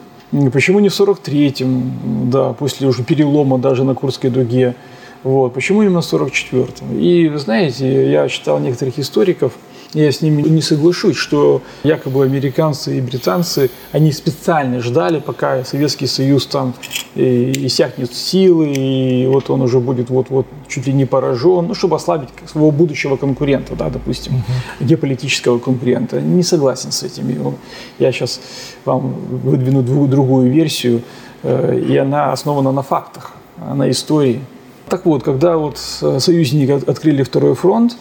[0.53, 4.75] Почему не в 43-м, да, после уже перелома даже на Курской дуге?
[5.23, 5.55] Вот.
[5.55, 6.99] Почему именно в 44-м?
[6.99, 9.53] И, вы знаете, я читал некоторых историков,
[9.95, 16.07] я с ними не соглашусь, что якобы американцы и британцы, они специально ждали, пока Советский
[16.07, 16.75] Союз там
[17.15, 21.97] э, иссякнет силы, и вот он уже будет вот-вот чуть ли не поражен, ну, чтобы
[21.97, 24.85] ослабить своего будущего конкурента, да, допустим, uh-huh.
[24.85, 26.21] геополитического конкурента.
[26.21, 27.57] Не согласен с этим.
[27.99, 28.41] Я сейчас
[28.85, 31.03] вам выдвину другую версию,
[31.43, 33.33] э, и она основана на фактах,
[33.75, 34.41] на истории.
[34.89, 37.97] Так вот, когда вот союзники открыли второй фронт,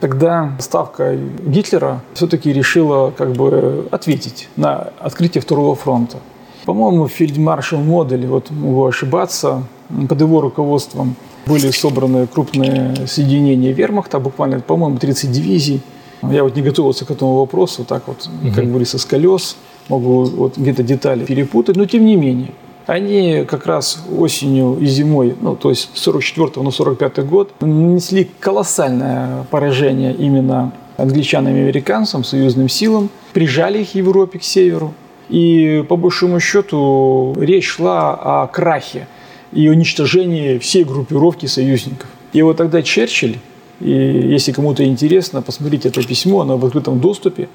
[0.00, 6.16] Тогда ставка Гитлера все-таки решила как бы ответить на открытие второго фронта.
[6.64, 9.62] По-моему, фельдмаршал Модель, вот могу ошибаться,
[10.08, 15.82] под его руководством были собраны крупные соединения вермахта, буквально, по-моему, 30 дивизий.
[16.22, 18.54] Я вот не готовился к этому вопросу, так вот, угу.
[18.54, 19.56] как говорится, с колес,
[19.88, 22.52] могу вот где-то детали перепутать, но тем не менее
[22.86, 28.30] они как раз осенью и зимой, ну, то есть с 44 на 45 год, нанесли
[28.40, 34.94] колоссальное поражение именно англичанам и американцам, союзным силам, прижали их Европе к северу.
[35.28, 39.06] И по большому счету речь шла о крахе
[39.52, 42.08] и уничтожении всей группировки союзников.
[42.32, 43.38] И вот тогда Черчилль,
[43.80, 47.48] и если кому-то интересно, посмотрите это письмо, оно в открытом доступе,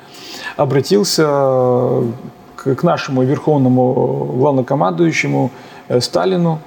[0.57, 2.03] обратился
[2.73, 5.51] к нашему верховному главнокомандующему
[5.87, 6.59] э, Сталину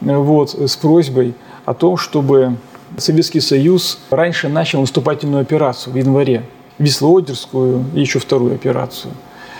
[0.00, 2.56] э, вот, с просьбой о том, чтобы
[2.96, 6.42] Советский Союз раньше начал наступательную операцию в январе,
[6.78, 9.12] Вислоодерскую и еще вторую операцию.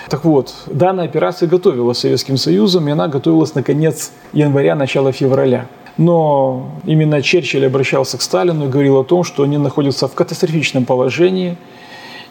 [0.09, 5.67] Так вот, данная операция готовилась Советским Союзом, и она готовилась на конец января, начало февраля.
[5.97, 10.85] Но именно Черчилль обращался к Сталину и говорил о том, что они находятся в катастрофичном
[10.85, 11.57] положении–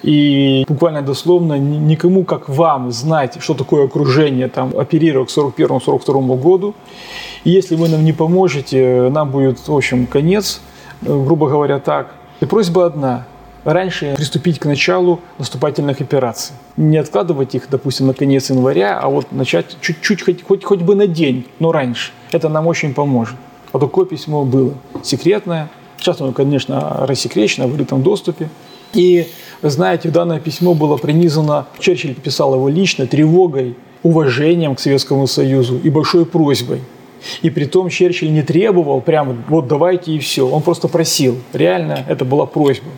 [0.03, 6.75] И буквально дословно никому, как вам, знать, что такое окружение, там, оперировать к 41-42 году.
[7.43, 10.61] И если вы нам не поможете, нам будет, в общем, конец,
[11.01, 12.13] э, грубо говоря, так.
[12.41, 13.25] И просьба одна–
[13.73, 16.55] раньше приступить к началу наступательных операций.
[16.77, 20.95] Не откладывать их, допустим, на конец января, а вот начать чуть-чуть, хоть, хоть, хоть бы
[20.95, 22.11] на день, но раньше.
[22.31, 23.35] Это нам очень поможет.
[23.73, 25.69] Вот такое письмо было секретное.
[25.97, 28.49] Сейчас оно, конечно, рассекречено в открытом доступе.
[28.93, 29.27] И,
[29.61, 35.79] вы знаете, данное письмо было принизано, Черчилль писал его лично, тревогой, уважением к Советскому Союзу
[35.83, 36.81] и большой просьбой.
[37.41, 40.47] И при том Черчилль не требовал прямо вот давайте и все.
[40.47, 41.37] Он просто просил.
[41.53, 42.89] Реально это была просьба.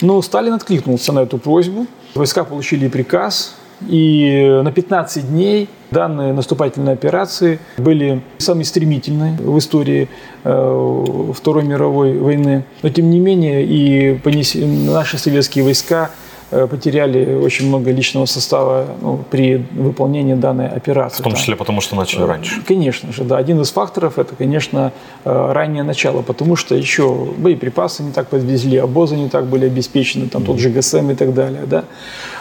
[0.00, 1.86] Но Сталин откликнулся на эту просьбу.
[2.14, 3.56] Войска получили приказ
[3.88, 10.08] и на 15 дней данные наступательные операции были самые стремительные в истории
[10.44, 12.64] э, Второй мировой войны.
[12.82, 16.10] Но тем не менее и понесли, наши советские войска
[16.50, 21.20] Э, потеряли очень много личного состава ну, при выполнении данной операции.
[21.20, 22.62] В том числе потому, что начали э, раньше.
[22.62, 23.38] Конечно же, да.
[23.38, 24.92] Один из факторов– это, конечно,
[25.24, 30.42] раннее начало, потому что еще боеприпасы не так подвезли, обозы не так были обеспечены, там
[30.42, 30.46] mm-hmm.
[30.46, 31.84] тот же ГСМ и так далее, да.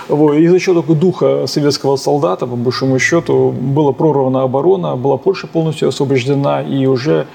[0.08, 0.34] Вот.
[0.34, 5.48] И за счет такого духа советского солдата, по большому счету, была прорвана оборона, была Польша
[5.48, 7.28] полностью освобождена, и уже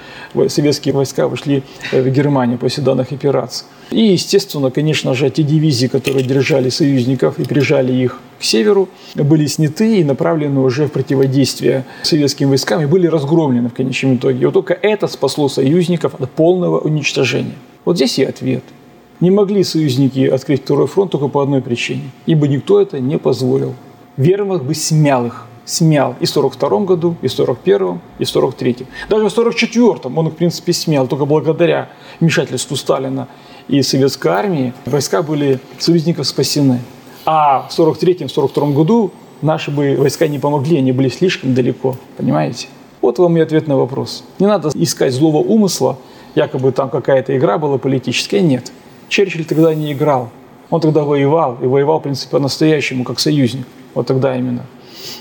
[0.48, 3.66] советские войска вошли в Германию после данных операций.
[3.90, 9.46] И, естественно, конечно же, те дивизии, которые держали союзников и прижали их к северу, были
[9.46, 14.42] сняты и направлены уже в противодействие советским войскам и были разгромлены в конечном итоге.
[14.42, 17.54] И вот только это спасло союзников от полного уничтожения.
[17.85, 18.62] Вот здесь и ответ.
[19.20, 23.74] Не могли союзники открыть второй фронт только по одной причине, ибо никто это не позволил.
[24.16, 28.87] Вермахт бы смял их, смял и в 42 году, и в 41 и в 43
[29.09, 31.88] Даже в 44 он их, в принципе, смял, только благодаря
[32.20, 33.26] вмешательству Сталина
[33.66, 36.81] и советской армии войска были союзников спасены.
[37.24, 39.11] А в 43-42 году
[39.42, 42.68] наши бы войска не помогли, они были слишком далеко, понимаете?
[43.00, 44.24] Вот вам и ответ на вопрос.
[44.38, 45.98] Не надо искать злого умысла,
[46.35, 48.40] якобы там какая-то игра была политическая.
[48.40, 48.72] Нет.
[49.09, 50.31] Черчилль тогда не играл.
[50.71, 53.66] Он тогда воевал, и воевал, в принципе, по-настоящему, как союзник.
[53.94, 54.66] Вот тогда именно.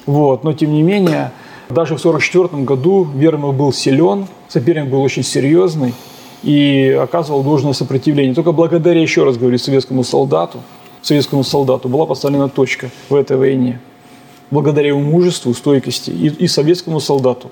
[0.05, 0.43] Вот.
[0.43, 1.31] Но, тем не менее,
[1.69, 5.93] даже в 1944 году Вермахт был силен, соперник был очень серьезный,
[6.43, 8.33] и оказывал должное сопротивление.
[8.33, 10.59] Только благодаря, еще раз говорю, советскому солдату,
[11.01, 13.79] советскому солдату была поставлена точка в этой войне.
[14.51, 17.51] Благодаря его мужеству, стойкости и, и советскому солдату,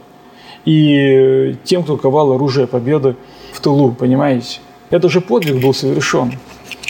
[0.63, 3.15] и тем, кто ковал оружие победы
[3.54, 4.60] в тылу, понимаете?
[4.89, 6.34] Это же подвиг был совершен.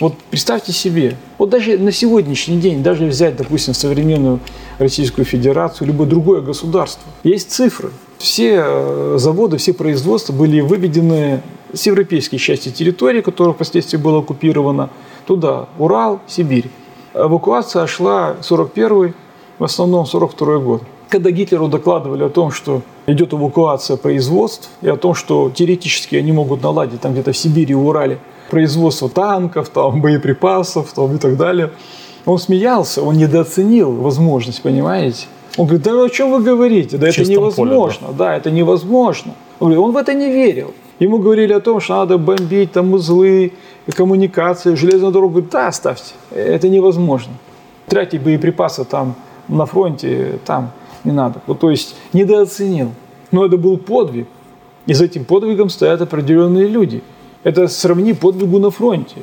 [0.02, 4.42] Вот представьте себе, вот даже на сегодняшний день, даже взять, допустим, современную
[4.78, 7.92] Российскую Федерацию, либо другое государство, есть цифры.
[8.18, 14.90] Все э, заводы, все производства были выведены с европейской части территории, которая впоследствии была оккупирована,
[15.26, 16.70] туда, Урал, Сибирь.
[17.14, 19.14] Эвакуация шла 41
[19.60, 20.84] в основном 42 год.
[21.10, 26.32] Когда Гитлеру докладывали о том, что идет эвакуация производств, и о том, что теоретически они
[26.32, 31.38] могут наладить там где-то в Сибири и Урале производство танков, там, боеприпасов там, и так
[31.38, 31.72] далее,
[32.26, 35.28] он смеялся, он недооценил возможность, понимаете?
[35.58, 36.98] Он говорит, да о чем вы говорите?
[36.98, 38.08] Да это невозможно.
[38.08, 38.26] Поле, да.
[38.26, 39.34] да, это невозможно.
[39.60, 40.74] Он, говорит, он в это не верил.
[41.00, 43.54] Ему говорили о том, что надо бомбить там узлы,
[43.94, 45.34] коммуникации, железную дорогу.
[45.34, 47.34] Говорит, да, оставьте, это невозможно.
[47.88, 49.16] Тратить боеприпасы там
[49.48, 50.72] на фронте, там
[51.06, 51.42] не надо.
[51.48, 52.92] Вот, то есть недооценил.
[53.32, 54.28] Но это был подвиг.
[54.86, 57.02] И за этим подвигом стоят определенные люди.
[57.44, 59.18] Это сравни подвигу на фронте.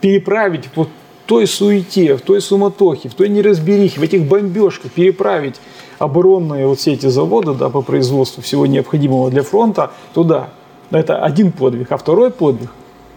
[0.00, 0.88] Переправить вот
[1.26, 5.56] той суете, в той суматохе, в той неразберихе, в этих бомбежках переправить
[5.98, 10.50] оборонные вот все эти заводы да, по производству всего необходимого для фронта туда.
[10.90, 11.92] Это один подвиг.
[11.92, 12.70] А второй подвиг,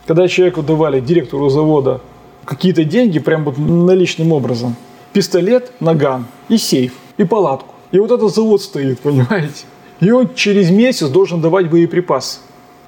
[0.05, 2.01] когда человеку давали, директору завода,
[2.43, 4.75] какие-то деньги прям вот наличным образом.
[5.13, 7.73] Пистолет, наган и сейф, и палатку.
[7.91, 9.65] И вот этот завод стоит, понимаете?
[9.99, 12.39] И он через месяц должен давать боеприпасы.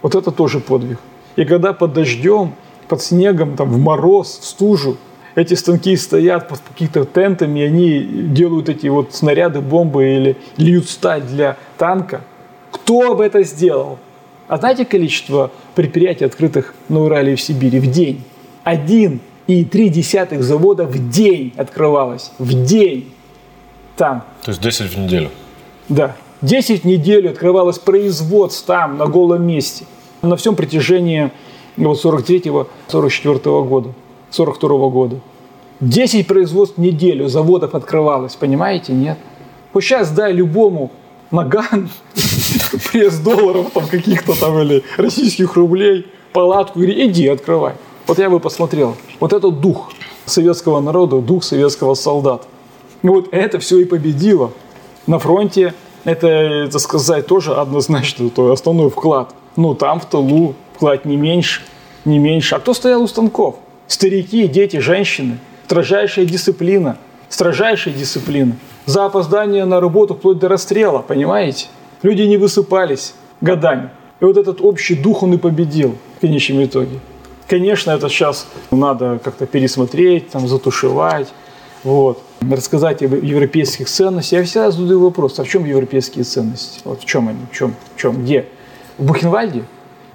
[0.01, 0.99] Вот это тоже подвиг.
[1.35, 2.55] И когда под дождем,
[2.87, 4.97] под снегом, там, в мороз, в стужу,
[5.35, 10.89] эти станки стоят под какими-то тентами, и они делают эти вот снаряды, бомбы или льют
[10.89, 12.21] сталь для танка.
[12.71, 13.97] Кто бы это сделал?
[14.47, 18.23] А знаете количество предприятий, открытых на Урале и в Сибири в день?
[18.63, 22.31] Один и три десятых завода в день открывалось.
[22.37, 23.12] В день.
[23.95, 24.23] Там.
[24.43, 25.29] То есть 10 в неделю?
[25.89, 26.15] Да.
[26.41, 29.85] 10 в неделю открывалось производство там, на голом месте.
[30.21, 31.31] На всем протяжении
[31.77, 33.93] вот 43-44 года,
[34.29, 35.19] 42 года.
[35.79, 39.17] 10 производств в неделю заводов открывалось, понимаете, нет?
[39.73, 40.91] Вот сейчас дай любому
[41.31, 41.89] наган,
[42.91, 47.73] пресс долларов там каких-то там или российских рублей, палатку, говори, иди, открывай.
[48.07, 48.95] Вот я бы посмотрел.
[49.19, 49.91] Вот этот дух.
[50.25, 52.45] советского народа, дух советского солдата.
[53.03, 54.51] Вот это все и победило.
[55.07, 55.73] На фронте
[56.05, 59.35] это, это сказать, тоже однозначно то основной вклад.
[59.57, 61.61] Ну, там, в тылу, вклад не меньше,
[62.05, 62.55] не меньше.
[62.55, 63.57] А кто стоял у станков?
[63.87, 65.37] Старики, дети, женщины.
[65.65, 66.97] Строжайшая дисциплина.
[67.27, 68.55] Строжайшая дисциплина.
[68.85, 71.67] За опоздание на работу вплоть до расстрела, понимаете?
[72.03, 73.89] Люди не высыпались годами.
[74.21, 76.99] И вот этот общий дух он и победил в конечном итоге.
[77.47, 81.33] Конечно, это сейчас надо как-то пересмотреть, там, затушевать,
[81.83, 84.39] вот, рассказать об европейских ценностях.
[84.39, 86.79] Я всегда задаю вопрос, а в чем европейские ценности?
[86.83, 88.45] Вот в чем они, в чем, в чем, где?
[88.97, 89.63] В Бухенвальде?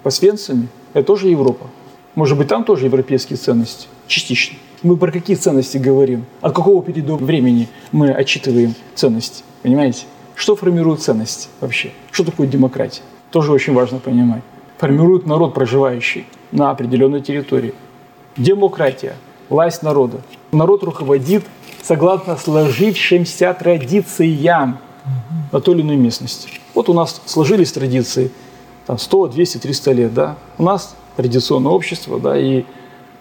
[0.02, 0.68] По Свенцами?
[0.94, 1.66] Это тоже Европа.
[2.14, 3.86] Может быть, там тоже европейские ценности?
[4.06, 4.58] Частично.
[4.82, 6.24] Мы про какие ценности говорим?
[6.40, 9.44] От какого периода времени мы отчитываем ценности?
[9.62, 10.06] Понимаете?
[10.34, 11.90] Что формирует ценности вообще?
[12.10, 13.02] Что такое демократия?
[13.30, 14.42] Тоже очень важно понимать.
[14.78, 17.74] Формирует народ, проживающий на определенной территории.
[18.36, 19.14] Демократия,
[19.48, 20.20] власть народа.
[20.52, 21.44] Народ руководит
[21.82, 24.78] согласно сложившимся традициям
[25.52, 26.48] на той или иной местности.
[26.74, 28.30] Вот у нас сложились традиции
[28.86, 30.36] там 100, 200, 300 лет, да.
[30.56, 32.64] У нас традиционное общество, да, и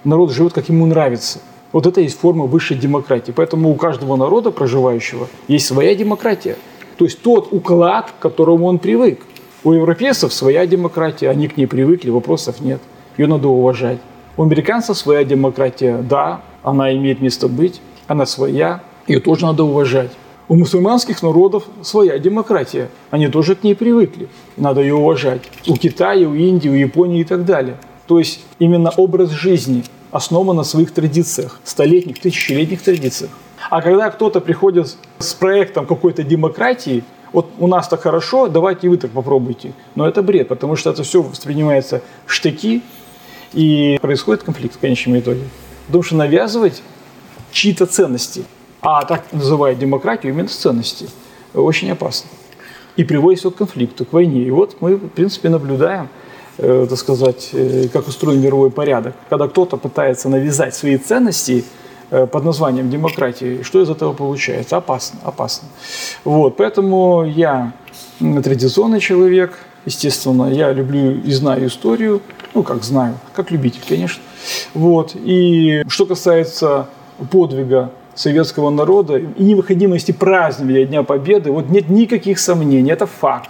[0.04, 1.40] народ живет, как ему нравится.
[1.72, 3.32] Вот это есть форма высшей демократии.
[3.32, 6.58] Поэтому у каждого народа, проживающего, есть своя демократия.
[6.98, 9.22] То есть тот уклад, к которому он привык.
[9.64, 12.82] У европейцев своя демократия, они к ней привыкли, вопросов нет.
[13.18, 14.00] Ее надо уважать.
[14.38, 20.12] У американцев своя демократия, да, она имеет место быть, она своя, ее тоже надо уважать.
[20.50, 25.42] У мусульманских народов своя демократия, они тоже к ней привыкли, надо ее уважать.
[25.68, 27.78] У Китая, у Индии, у Японии и так далее.
[28.08, 33.32] То есть именно образ жизни основан на своих традициях, столетних, тысячелетних традициях.
[33.70, 38.98] А когда кто-то приходит с проектом какой-то демократии, вот у нас так хорошо, давайте вы
[38.98, 39.74] так попробуйте.
[39.96, 42.82] Но это бред, потому что это все воспринимается в штыки,
[43.54, 45.42] и происходит конфликт в конечном итоге.
[45.88, 46.82] Потому что навязывать
[47.58, 48.44] чьи-то ценности,
[48.82, 51.10] а так называют демократию именно ценности,
[51.56, 52.30] очень опасно.
[52.98, 54.44] И приводит все к конфликту, к войне.
[54.44, 56.08] И вот мы, в принципе, наблюдаем,
[56.60, 59.16] э, так сказать, э, как устроен мировой порядок.
[59.30, 61.64] Когда кто-то пытается навязать свои ценности
[62.12, 64.78] э, под названием демократии, что из этого получается?
[64.78, 65.68] Опасно, опасно.
[66.24, 67.74] Вот, поэтому я
[68.20, 72.22] традиционный человек, естественно, я люблю и знаю историю,
[72.54, 74.22] ну, как знаю, как любитель, конечно.
[74.74, 75.16] Вот.
[75.16, 76.88] И что касается
[77.32, 83.50] подвига советского народа и необходимости празднования Дня Победы, вот нет никаких сомнений, это факт,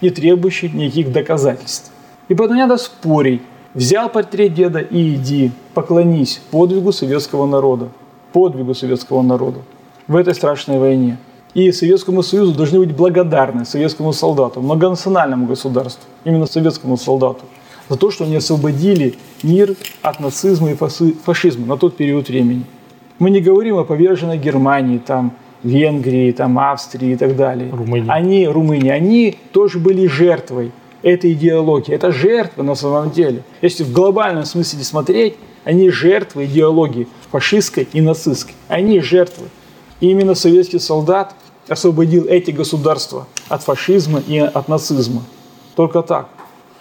[0.00, 1.92] не требующий никаких доказательств.
[2.28, 3.42] И поэтому не надо спорить.
[3.74, 7.90] Взял портрет деда и иди, поклонись подвигу советского народа,
[8.32, 9.60] подвигу советского народа
[10.06, 11.18] в этой страшной войне.
[11.54, 17.44] И Советскому Союзу должны быть благодарны советскому солдату, многонациональному государству, именно советскому солдату,
[17.88, 22.64] за то, что они освободили мир от нацизма и фашизма на тот период времени.
[23.18, 27.70] Мы не говорим о поверженной Германии, там, Венгрии, там, Австрии и так далее.
[27.70, 28.10] Румыния.
[28.10, 30.70] Они, Румыния, они тоже были жертвой
[31.02, 31.92] этой идеологии.
[31.92, 33.42] Это жертва на самом деле.
[33.60, 38.54] Если в глобальном смысле смотреть, они жертвы идеологии фашистской и нацистской.
[38.68, 39.46] Они жертвы.
[40.00, 41.34] И именно советский солдат
[41.68, 45.22] освободил эти государства от фашизма и от нацизма.
[45.74, 46.28] Только так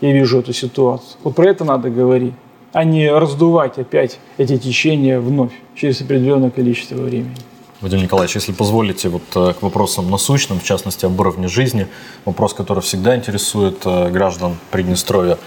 [0.02, 1.18] я вижу эту ситуацию.
[1.24, 2.34] Вот про это надо говорить,
[2.78, 7.36] а не раздувать опять эти течения вновь через определенное количество времени.
[7.82, 11.88] Вадим Николаевич, если позволите, вот э, к вопросам насущным, в частности, об уровне жизни,
[12.26, 15.40] вопрос, который всегда интересует э, граждан Приднестровья.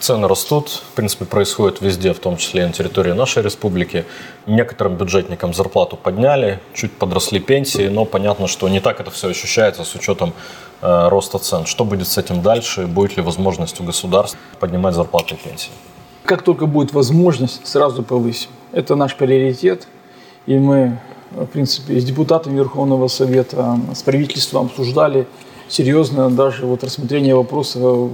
[0.00, 4.06] Цены растут, в принципе, происходит везде, в том числе и на территории нашей республики.
[4.46, 9.84] Некоторым бюджетникам зарплату подняли, чуть подросли пенсии, но понятно, что не так это все ощущается
[9.84, 10.32] с учетом
[10.80, 11.66] э, роста цен.
[11.66, 12.86] Что будет с этим дальше?
[12.86, 15.70] Будет ли возможность у государств поднимать зарплаты и пенсии?
[16.28, 18.50] Как только будет возможность, сразу повысим.
[18.72, 19.88] Это наш приоритет,
[20.44, 20.98] и мы,
[21.30, 25.26] в принципе, с депутатами Верховного Совета, с правительством обсуждали
[25.68, 28.10] серьезно даже вот рассмотрение вопроса в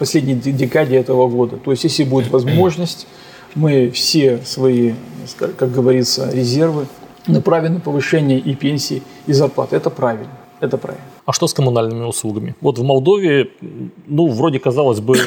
[0.00, 1.58] последней декаде этого года.
[1.58, 3.06] То есть, если будет возможность,
[3.54, 4.94] мы все свои,
[5.38, 6.88] как говорится, резервы
[7.28, 9.72] направим на повышение и пенсий, и зарплат.
[9.72, 10.32] Это правильно.
[10.58, 11.04] Это правильно.
[11.28, 12.54] А что с коммунальными услугами?
[12.62, 13.50] Вот в Молдове,
[14.06, 15.18] ну, вроде казалось бы,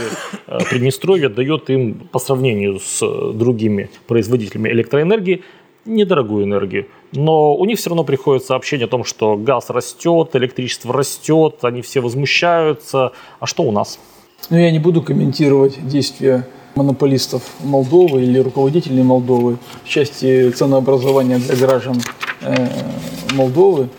[0.48, 3.02] э, Приднестровье дает им по сравнению с
[3.34, 5.44] другими производителями электроэнергии
[5.86, 6.88] недорогую энергию.
[7.12, 11.84] Но у них все равно приходит сообщение о том, что газ растет, электричество растет, они
[11.84, 13.12] все возмущаются.
[13.40, 14.00] А что у нас?
[14.50, 21.56] Ну, я не буду комментировать действия монополистов Молдовы или руководителей Молдовы в части ценообразования для
[21.56, 22.02] граждан
[22.42, 22.56] э,
[23.36, 23.90] Молдовы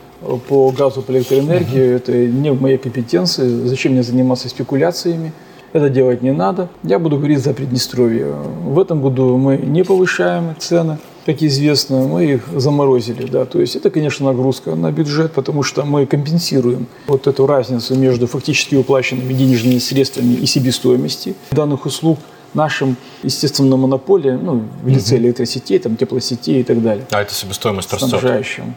[0.48, 1.80] по газу, по электроэнергии.
[1.80, 1.96] Uh-huh.
[1.96, 3.66] Это не в моей компетенции.
[3.66, 5.32] Зачем мне заниматься спекуляциями?
[5.72, 6.68] Это делать не надо.
[6.82, 8.26] Я буду говорить за Приднестровье.
[8.64, 13.26] В этом году мы не повышаем цены как известно, мы их заморозили.
[13.26, 13.44] Да.
[13.44, 18.26] То есть это, конечно, нагрузка на бюджет, потому что мы компенсируем вот эту разницу между
[18.26, 22.18] фактически уплаченными денежными средствами и себестоимости данных услуг
[22.54, 27.06] нашим, естественно, на монополии, ну, в лице электросетей, там, теплосетей и так далее.
[27.10, 28.10] А эта себестоимость растет?
[28.10, 28.74] Снабжающим.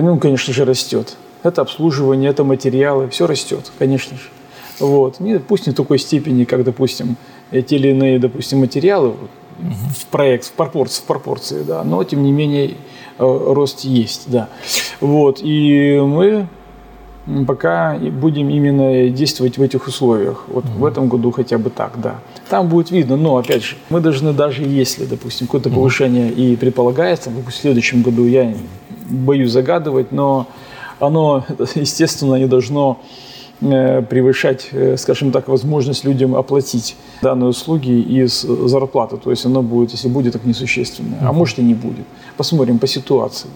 [0.00, 1.16] Ну, конечно же, растет.
[1.42, 4.24] Это обслуживание, это материалы, все растет, конечно же.
[4.80, 5.20] Вот.
[5.20, 7.16] Не, пусть не в такой степени, как, допустим,
[7.50, 9.14] те или иные, допустим, материалы
[9.58, 12.72] в проект, в пропорции, в пропорции, да, но тем не менее э,
[13.18, 14.48] рост есть, да.
[15.00, 16.46] Вот, и мы
[17.46, 20.44] пока будем именно действовать в этих условиях.
[20.48, 20.78] Вот угу.
[20.78, 22.20] в этом году хотя бы так, да.
[22.48, 26.40] Там будет видно, но опять же, мы должны даже если, допустим, какое-то повышение угу.
[26.40, 28.54] и предполагается, в следующем году я
[29.08, 30.46] боюсь загадывать, но
[31.00, 31.44] оно,
[31.74, 33.00] естественно, не должно
[33.60, 39.16] Э, превышать, э, скажем так, возможность людям оплатить данные услуги из зарплаты.
[39.16, 41.18] То есть оно будет, если будет, так несущественное.
[41.22, 42.06] А может и не будет.
[42.36, 43.48] Посмотрим по ситуации.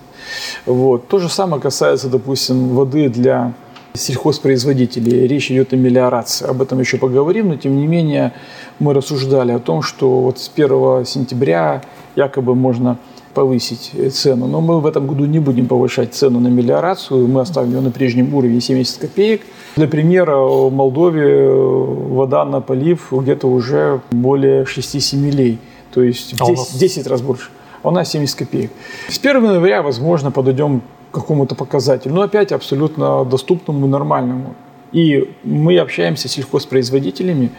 [0.67, 1.07] Вот.
[1.07, 3.53] То же самое касается, допустим, воды для
[3.95, 5.29] сельхозпроизводителей.
[5.29, 6.49] Речь идет о мелиорации.
[6.49, 8.33] Об этом еще поговорим, но тем не менее
[8.81, 11.83] мы рассуждали о том, что вот с 1 сентября
[12.17, 12.99] якобы можно
[13.35, 14.47] повысить цену.
[14.47, 17.27] Но мы в этом году не будем повышать цену на мелиорацию.
[17.27, 19.43] Мы оставим ее на прежнем уровне 70 копеек.
[19.77, 25.59] Для примера, в Молдове э, вода на полив где-то уже более 6-7 лей.
[25.93, 26.75] То есть в 10, нас...
[26.75, 27.51] 10 раз больше.
[27.83, 28.71] А у нас 70 копеек.
[29.09, 32.15] С 1 января, возможно, подойдем к какому-то показателю.
[32.15, 34.55] Но опять абсолютно доступному, нормальному.
[34.93, 37.51] И мы общаемся с сельхозпроизводителями,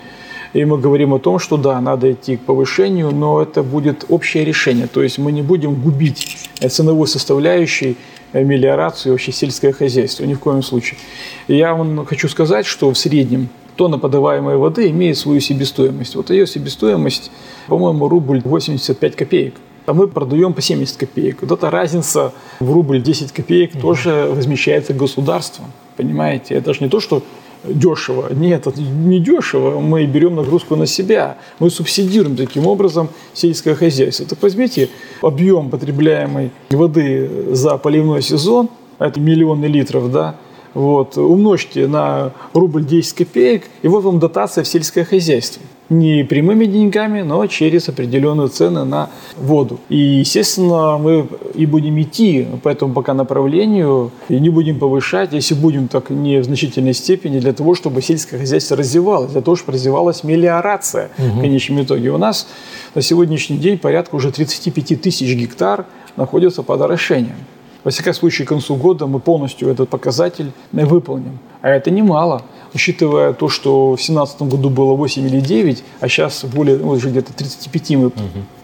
[0.54, 4.46] и мы говорим о том, что да, надо идти к повышению, но это будет общее
[4.46, 4.88] решение.
[4.88, 7.98] То есть мы не будем губить ценовой составляющей
[8.34, 10.26] мелиорацию и вообще сельское хозяйство.
[10.26, 11.00] Ни в коем случае.
[11.48, 16.16] Я вам хочу сказать, что в среднем тонна подаваемой воды имеет свою себестоимость.
[16.16, 17.32] Вот ее себестоимость,
[17.68, 19.56] по-моему, рубль 85 копеек.
[19.86, 21.40] А мы продаем по 70 копеек.
[21.42, 25.66] Вот эта разница в рубль 10 копеек тоже возмещается государством.
[25.98, 26.56] Понимаете?
[26.56, 27.22] Это же не то, что
[27.64, 28.34] дешево.
[28.34, 29.80] Нет, это не дешево.
[29.80, 31.38] Мы берем нагрузку на себя.
[31.60, 34.26] Мы субсидируем таким образом сельское хозяйство.
[34.26, 34.90] Так возьмите
[35.22, 40.36] объем потребляемой воды за поливной сезон, это миллионы литров, да,
[40.74, 46.66] вот, умножьте на рубль 10 копеек, и вот вам дотация в сельское хозяйство не прямыми
[46.66, 49.80] деньгами, но через определенные цены на воду.
[49.90, 55.56] И, естественно, мы и будем идти по этому пока направлению, и не будем повышать, если
[55.56, 59.74] будем так не в значительной степени, для того, чтобы сельское хозяйство развивалось, для того, чтобы
[59.74, 61.28] развивалась мелиорация угу.
[61.28, 62.12] в конечном итоге.
[62.12, 62.48] У нас
[62.96, 67.36] на сегодняшний день порядка уже 35 тысяч гектар находятся под орошением.
[67.84, 71.40] Во всяком случае, к концу года мы полностью этот показатель выполним.
[71.62, 72.42] А это немало
[72.74, 77.10] учитывая то, что в 2017 году было 8 или 9, а сейчас более, ну, уже
[77.10, 78.16] где-то 35 мы угу.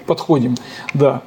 [0.06, 0.56] подходим,
[0.94, 1.22] да.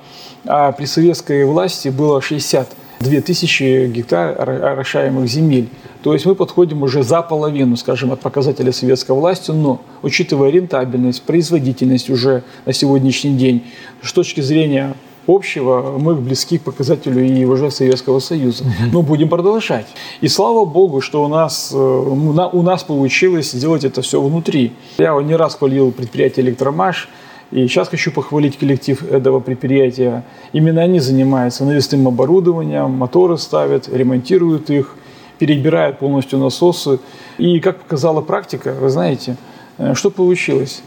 [0.45, 5.69] А при советской власти было 62 тысячи гектар орошаемых земель.
[6.03, 11.23] То есть мы подходим уже за половину, скажем, от показателя советской власти, но учитывая рентабельность,
[11.23, 13.65] производительность уже на сегодняшний день,
[14.03, 14.95] с точки зрения
[15.27, 18.65] общего, мы близки к показателю и уже Советского Союза.
[18.93, 19.87] Но будем продолжать.
[20.21, 24.73] И слава богу, что у нас, э, у нас получилось сделать это все внутри.
[24.99, 27.09] Я не раз хвалил предприятие «Электромаш»,
[27.53, 30.25] и сейчас хочу похвалить коллектив этого предприятия.
[30.55, 34.97] Именно они занимаются навесным оборудованием, моторы ставят, ремонтируют их,
[35.39, 36.99] перебирают полностью насосы.
[37.37, 39.37] И как показала практика, вы знаете,
[39.77, 40.83] э, что получилось?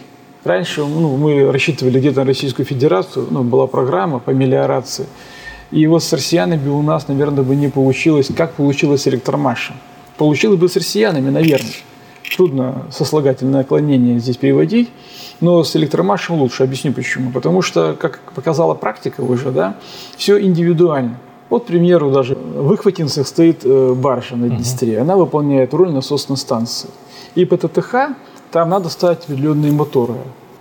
[0.45, 5.07] Раньше ну, мы рассчитывали где-то на Российскую Федерацию, ну, была программа по мелиорации.
[5.71, 9.75] И вот с россиянами у нас, наверное, бы не получилось, как получилось с электромашем.
[10.17, 11.73] Получилось бы с россиянами, наверное.
[12.37, 14.89] Трудно сослагательное наклонение здесь переводить,
[15.41, 16.61] но с электромашем лучше.
[16.61, 17.31] Объясню почему.
[17.31, 19.77] Потому что, как показала практика уже, да,
[20.15, 21.17] все индивидуально.
[21.49, 24.99] Вот, к примеру, даже в Ихватинцах стоит э, баржа на Днестре.
[24.99, 26.89] Она выполняет роль насосной станции.
[27.33, 28.15] И по ТТХ
[28.55, 30.13] там надо ставить определенные моторы.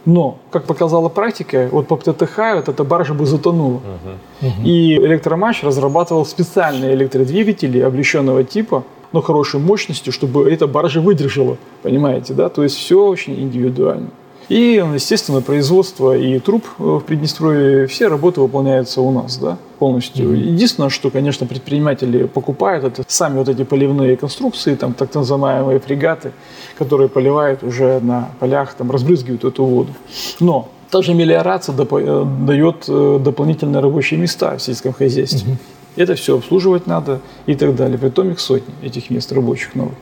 [0.05, 3.77] Но, как показала практика, вот по ПТТХ вот эта баржа бы затонула.
[3.77, 4.49] Uh-huh.
[4.49, 4.65] Uh-huh.
[4.65, 8.83] И электроматч разрабатывал специальные электродвигатели облегченного типа,
[9.13, 11.57] но хорошей мощностью, чтобы эта баржа выдержала.
[11.85, 12.49] Понимаете, да?
[12.49, 14.09] То есть все очень индивидуально.
[14.49, 20.31] И, естественно, производство и труб в Приднестровье, все работы выполняются у нас, да, полностью.
[20.31, 20.53] Mm-hmm.
[20.53, 26.33] Единственное, что, конечно, предприниматели покупают, это сами вот эти поливные конструкции, там так называемые фрегаты,
[26.77, 29.93] которые поливают уже на полях, там разбрызгивают эту воду.
[30.41, 35.53] Но также мелиорация э, дает э, дополнительные рабочие места в сельском хозяйстве.
[35.53, 36.03] Mm-hmm.
[36.03, 37.99] Это все обслуживать надо и так далее.
[37.99, 39.95] Притом их сотни, этих мест рабочих новых.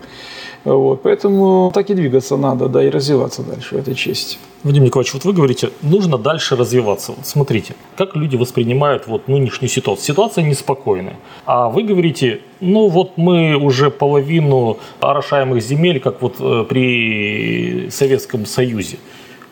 [0.64, 4.38] Вот, поэтому так и двигаться надо, да, и развиваться дальше в этой части.
[4.62, 7.12] Вадим Николаевич, вот вы говорите, нужно дальше развиваться.
[7.16, 10.06] Вот смотрите, как люди воспринимают вот нынешнюю ситуацию.
[10.06, 11.16] Ситуация неспокойная.
[11.46, 18.46] А вы говорите, ну вот мы уже половину орошаемых земель, как вот э, при Советском
[18.46, 18.98] Союзе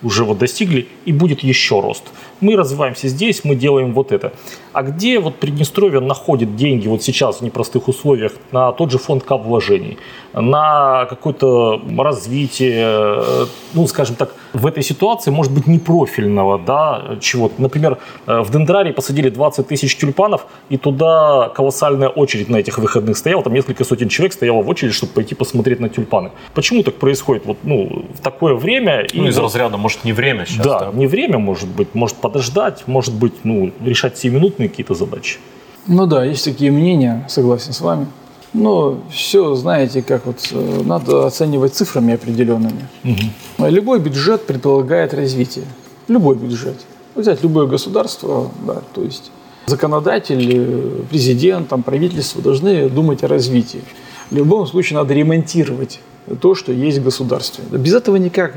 [0.02, 2.04] уже вот достигли, и будет еще рост.
[2.40, 4.32] Мы развиваемся здесь, мы делаем вот это.
[4.72, 9.24] А где вот Приднестровье находит деньги вот сейчас в непростых условиях на тот же фонд
[9.24, 9.98] кап вложений,
[10.32, 17.60] на какое-то развитие, э, ну, скажем так, в этой ситуации, может быть, непрофильного, да, чего-то.
[17.60, 23.16] Например, э, в Дендрарии посадили 20 тысяч тюльпанов, и туда колоссальная очередь на этих выходных
[23.16, 26.30] стояла, там несколько сотен человек стояло в очередь, чтобы пойти посмотреть на тюльпаны.
[26.54, 29.06] Почему так происходит вот, ну, в такое время?
[29.14, 30.90] Ну, из вот, разряда, может, не время сейчас, да, да?
[30.92, 35.38] не время, может быть, может подождать, может быть, ну, решать сиюминутные какие-то задачи.
[35.86, 38.06] Ну да, есть такие мнения, согласен с вами.
[38.52, 42.88] Но все, знаете, как вот э, надо оценивать цифрами определенными.
[43.04, 43.66] Угу.
[43.68, 45.64] Любой бюджет предполагает развитие.
[46.08, 46.76] Любой бюджет.
[47.14, 49.30] Взять любое государство, да, то есть
[49.66, 53.82] законодатель, э, президент, там, правительство должны думать о развитии.
[54.30, 56.00] В любом случае надо ремонтировать
[56.40, 57.64] то, что есть в государстве.
[57.70, 58.54] Без этого никак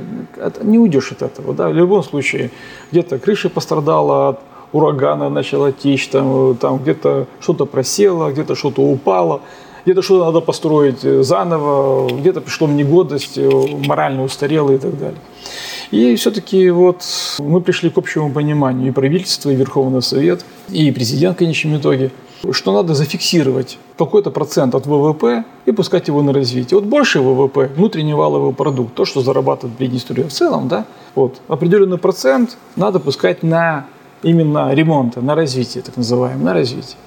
[0.62, 1.54] не уйдешь от этого.
[1.54, 1.70] Да?
[1.70, 2.52] В любом случае,
[2.91, 4.39] где-то крыша пострадала от
[4.72, 9.41] урагана, начала течь, там, там где-то что-то просело, где-то что-то упало,
[9.86, 13.50] где-то что-то надо построить э, заново, где-то пришло в негодность, э,
[13.86, 15.20] морально устарело и так далее.
[15.92, 17.04] И все-таки вот
[17.40, 22.12] мы пришли к общему пониманию и правительство, и Верховный Совет, и президент в конечном итоге,
[22.52, 26.80] что надо зафиксировать какой-то процент от ВВП и пускать его на развитие.
[26.80, 31.98] Вот больше ВВП, внутренний валовый продукт, то, что зарабатывает Приднестровье в целом, да, вот, определенный
[31.98, 33.86] процент надо пускать на
[34.24, 36.98] именно ремонта, на развитие, так называемое, на развитие.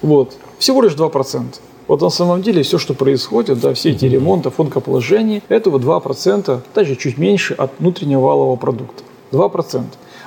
[0.00, 0.36] Вот.
[0.58, 1.44] Всего лишь 2%.
[1.88, 6.96] Вот на самом деле все, что происходит, да, все эти ремонты, фондкоположения, этого 2%, даже
[6.96, 9.04] чуть меньше от внутреннего валового продукта.
[9.32, 9.84] 2%.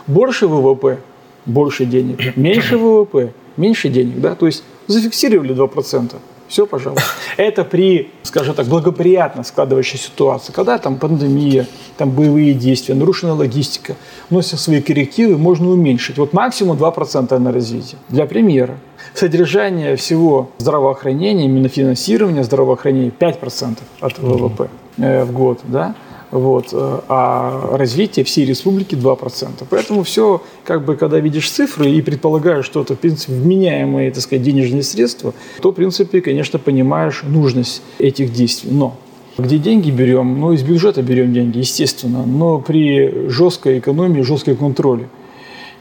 [0.08, 1.00] Больше ВВП,
[1.46, 2.36] больше денег.
[2.38, 4.20] Меньше ВВП, меньше денег.
[4.22, 4.36] Да?
[4.36, 6.16] То есть зафиксировали 2%.
[6.50, 7.08] Все, пожалуйста.
[7.38, 13.96] Это при, скажем так, благоприятно складывающей ситуации, когда там пандемия, там боевые действия, нарушена логистика,
[14.32, 16.18] вносят свои коррективы, можно уменьшить.
[16.18, 18.00] Вот максимум 2% на развитие.
[18.10, 18.78] Для примера,
[19.14, 25.94] содержание всего здравоохранения, именно финансирование здравоохранения 5% от ВВП э, в год, да,
[26.32, 29.66] вот, э, а развитие всей республики 2%.
[29.70, 34.22] Поэтому все, как бы, когда видишь цифры и предполагаешь, что это, в принципе, вменяемые, так
[34.22, 38.72] сказать, денежные средства, то, в принципе, конечно, понимаешь нужность этих действий.
[38.72, 38.96] Но
[39.38, 40.40] где деньги берем?
[40.40, 45.10] Ну, из бюджета берем деньги, естественно, но при жесткой экономии, жесткой контроле.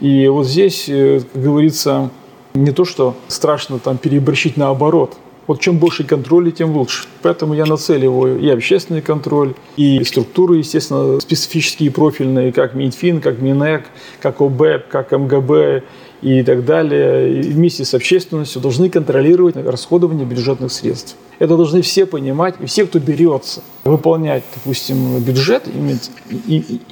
[0.01, 2.11] И вот здесь, э, как говорится,
[2.55, 5.17] не то, что страшно там переборщить наоборот–
[5.49, 7.09] вот чем больше контроля, тем лучше.
[7.23, 13.87] Поэтому я нацеливаю и общественный контроль, и структуры, естественно, специфические профильные, как Минфин, как Минэк,
[14.21, 15.83] как ОБЭП, как МГБ
[16.21, 21.17] и так далее, и вместе с общественностью должны контролировать расходование бюджетных средств.
[21.39, 25.65] Это должны все понимать, и все, кто берется выполнять, допустим, бюджет,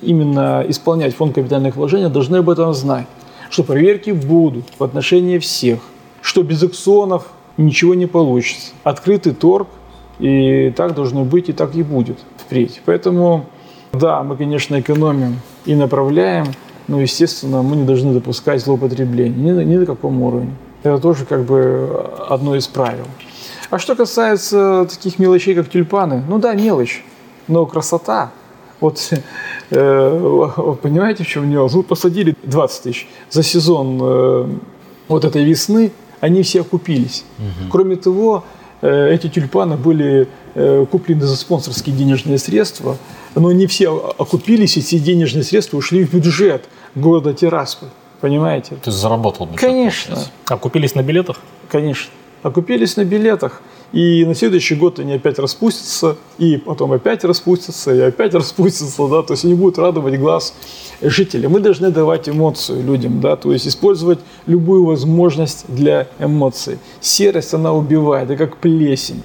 [0.01, 3.07] именно исполнять фонд капитальных вложений, должны об этом знать,
[3.51, 5.81] что проверки будут в отношении всех,
[6.23, 7.27] что без акционов
[7.57, 8.73] ничего не получится.
[8.85, 9.69] Открытый торг,
[10.19, 12.81] и так должно быть, и так и будет впредь.
[12.85, 13.47] Поэтому,
[13.93, 16.47] да, мы, конечно, экономим и направляем,
[16.89, 20.55] но, естественно, мы не должны допускать злоупотребления ни ни на каком уровне.
[20.83, 23.07] Это тоже как бы одно из правил.
[23.71, 27.05] А что касается таких мелочей, как тюльпаны, ну да, мелочь,
[27.49, 28.31] но красота.
[28.81, 29.11] Вот,
[29.71, 30.49] э,
[30.83, 31.75] понимаете, в чем нюанс?
[31.75, 34.49] Мы посадили 20 тысяч за сезон э,
[35.09, 37.25] вот этой весны, они все окупились.
[37.39, 37.71] Угу.
[37.71, 38.45] Кроме того,
[38.83, 42.97] э, эти тюльпаны были э, куплены за спонсорские денежные средства,
[43.35, 46.65] но не все окупились, и все денежные средства ушли в бюджет
[46.95, 47.89] города Тирасполь.
[48.21, 48.77] Понимаете?
[48.83, 49.61] Ты заработал бюджет.
[49.61, 50.19] Конечно.
[50.47, 51.41] Окупились на билетах?
[51.71, 52.11] Конечно.
[52.43, 53.61] Окупились на билетах.
[53.93, 59.23] И на следующий год они опять распустятся, и потом опять распустятся, и опять распустятся, да,
[59.23, 60.55] то есть они будут радовать глаз
[61.01, 61.49] жителя.
[61.49, 66.79] Мы должны давать эмоцию людям, да, то есть использовать любую возможность для эмоций.
[67.01, 69.23] Серость, она убивает, это как плесень,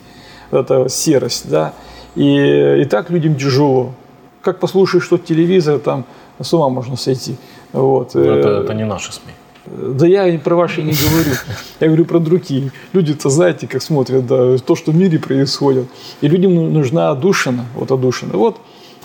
[0.51, 1.73] это серость, да,
[2.15, 3.93] и, и так людям тяжело.
[4.41, 6.05] Как послушаешь что телевизор, там
[6.39, 7.35] с ума можно сойти.
[7.73, 8.15] Вот.
[8.15, 9.33] Но это, это не наши СМИ.
[9.65, 11.35] Да я про ваши не говорю.
[11.79, 12.71] Я говорю про другие.
[12.93, 15.87] Люди-то знаете, как смотрят, да, то, что в мире происходит.
[16.21, 17.65] И людям ну, нужна отдушина.
[17.75, 18.33] Вот отдушина.
[18.37, 18.57] Вот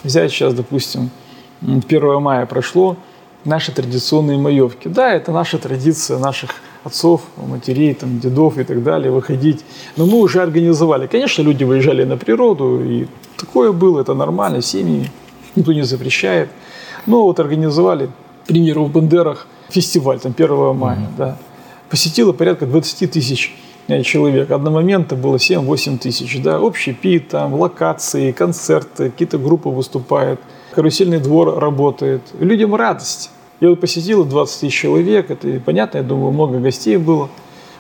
[0.03, 1.11] взять сейчас, допустим,
[1.61, 2.97] 1 мая прошло,
[3.45, 4.89] наши традиционные маевки.
[4.89, 6.51] Да, это наша традиция наших
[6.85, 9.65] отцов, матерей, там, дедов и так далее, выходить.
[9.97, 11.07] Но мы уже организовали.
[11.07, 15.11] Конечно, люди выезжали на природу, и такое было, это нормально, семьи,
[15.55, 16.49] никто не запрещает.
[17.07, 18.07] Но вот организовали,
[18.45, 21.17] к примеру, в Бандерах фестиваль, там, 1 мая, mm-hmm.
[21.17, 21.37] да.
[21.91, 23.55] Посетило порядка 20 тысяч
[23.89, 24.51] э, человек.
[24.51, 26.61] Одномоментно было 7-8 тысяч, да.
[26.61, 30.41] Общий пит, там, локации, концерты, какие-то группы выступают,
[30.75, 32.23] карусельный двор работает.
[32.39, 33.31] Людям радость.
[33.61, 37.31] Я вот посетил 20 тысяч человек, это понятно, я думаю, много гостей было,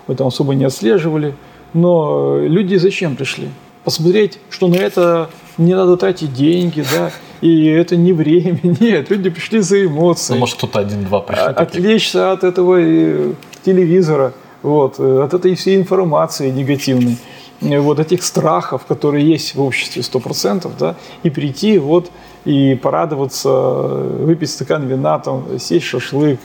[0.07, 1.35] мы там особо не отслеживали.
[1.75, 3.51] Но люди зачем пришли?
[3.85, 5.29] Посмотреть, что на это
[5.59, 10.35] не надо тратить деньги, да, и это не время, нет, люди пришли за эмоции.
[10.35, 11.45] Ну, может, кто-то один-два пришли.
[11.45, 13.33] А, отвлечься от этого э,
[13.65, 14.33] телевизора,
[14.63, 17.19] вот, э, от этой всей информации негативной,
[17.61, 22.11] э, вот этих страхов, которые есть в обществе 100%, да, и прийти вот
[22.45, 26.39] и порадоваться, выпить стакан вина, там, сесть шашлык,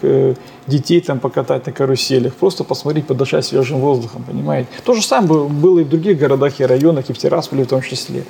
[0.66, 4.68] детей там покатать на каруселях, просто посмотреть, подышать свежим воздухом, понимаете.
[4.84, 7.84] То же самое было и в других городах и районах, и в Тирасполе в том
[7.84, 8.24] числе.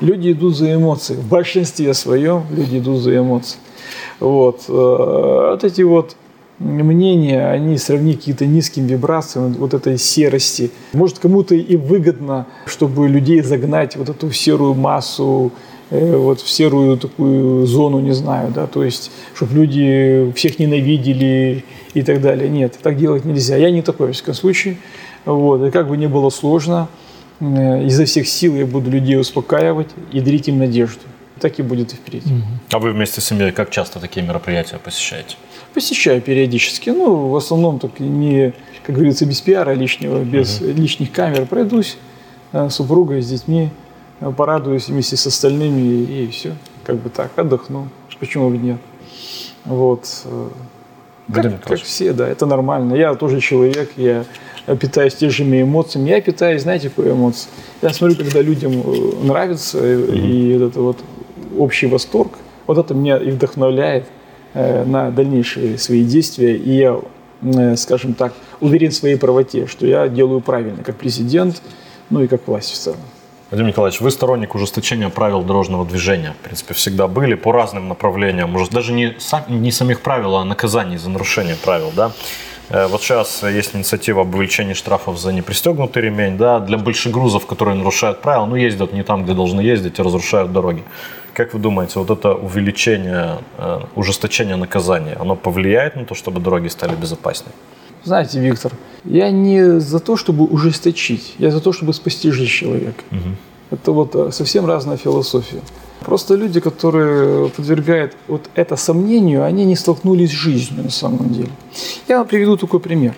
[0.00, 1.14] Люди идут за эмоции.
[1.14, 3.58] В большинстве своем люди идут за эмоции.
[4.20, 4.64] Вот.
[4.68, 6.16] Э, вот эти вот
[6.58, 10.70] мнения, они сравнить какие-то низким вибрациям, вот этой серости.
[10.92, 15.52] Может, кому-то и выгодно, чтобы людей загнать вот эту серую массу
[15.90, 21.64] Э, вот в серую такую зону, не знаю, да, то есть, чтобы люди всех ненавидели
[21.94, 22.48] и так далее.
[22.48, 23.56] Нет, так делать нельзя.
[23.56, 24.78] Я не такой, в всяком случае.
[25.24, 25.64] Вот.
[25.64, 26.88] И как бы ни было сложно,
[27.40, 31.02] изо всех сил я буду людей успокаивать и дарить им надежду.
[31.40, 32.24] Так и будет и впредь.
[32.70, 35.36] А вы вместе с семьей как часто такие мероприятия посещаете?
[35.74, 36.88] Посещаю периодически.
[36.90, 40.70] Ну, в основном так не, как говорится, без пиара лишнего, без угу.
[40.70, 41.98] лишних камер пройдусь
[42.52, 43.70] э, с супругой, с детьми
[44.36, 46.54] порадуюсь вместе с остальными и, и все.
[46.84, 47.88] Как бы так, отдохну.
[48.18, 48.78] Почему бы нет?
[49.64, 50.08] Вот.
[51.32, 52.94] Как, как все, да, это нормально.
[52.94, 54.24] Я тоже человек, я
[54.74, 56.10] питаюсь теми же эмоциями.
[56.10, 57.48] Я питаюсь, знаете, какой эмоции?
[57.82, 60.18] Я смотрю, когда людям э, нравится, mm-hmm.
[60.18, 60.98] и это вот
[61.56, 62.32] общий восторг,
[62.66, 64.06] вот это меня и вдохновляет
[64.54, 66.56] э, на дальнейшие свои действия.
[66.56, 67.00] И я,
[67.42, 71.62] э, скажем так, уверен в своей правоте, что я делаю правильно, как президент,
[72.10, 73.00] ну и как власть в целом.
[73.50, 76.34] Вадим Николаевич, вы сторонник ужесточения правил дорожного движения.
[76.40, 78.50] В принципе, всегда были по разным направлениям.
[78.50, 79.14] Может, даже не,
[79.48, 82.10] не самих правил, а наказаний за нарушение правил, да?
[82.70, 87.76] Э, вот сейчас есть инициатива об увеличении штрафов за непристегнутый ремень, да, для большегрузов, которые
[87.76, 90.82] нарушают правила, ну, ездят не там, где должны ездить и разрушают дороги.
[91.32, 96.68] Как вы думаете, вот это увеличение, э, ужесточение наказания, оно повлияет на то, чтобы дороги
[96.68, 97.52] стали безопаснее?
[98.04, 98.72] Знаете, Виктор,
[99.04, 103.02] я не за то, чтобы ужесточить, я за то, чтобы спасти жизнь человека.
[103.10, 103.36] Угу.
[103.72, 105.60] Это вот э, совсем разная философия.
[106.00, 111.50] Просто люди, которые подвергают вот это сомнению, они не столкнулись с жизнью на самом деле.
[112.08, 113.14] Я вам приведу такой пример.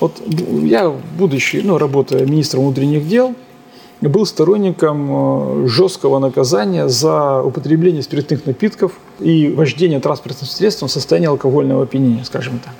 [0.00, 0.20] Вот
[0.62, 3.34] я, будучи, ну, работая министром внутренних дел,
[4.00, 11.28] был сторонником э, жесткого наказания за употребление спиртных напитков и вождение транспортным средством в состоянии
[11.28, 12.74] алкогольного опьянения, скажем так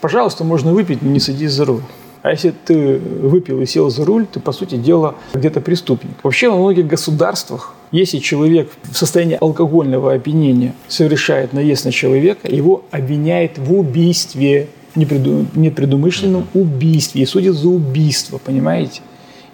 [0.00, 1.82] пожалуйста, можно выпить, но не садись за руль.
[2.22, 6.12] А если ты выпил и сел за руль, ты, по сути дела, где-то преступник.
[6.22, 12.84] Вообще во многих государствах, если человек в состоянии алкогольного опьянения совершает наезд на человека, его
[12.90, 19.02] обвиняют в убийстве, непредумышленном убийстве, и судят за убийство, понимаете?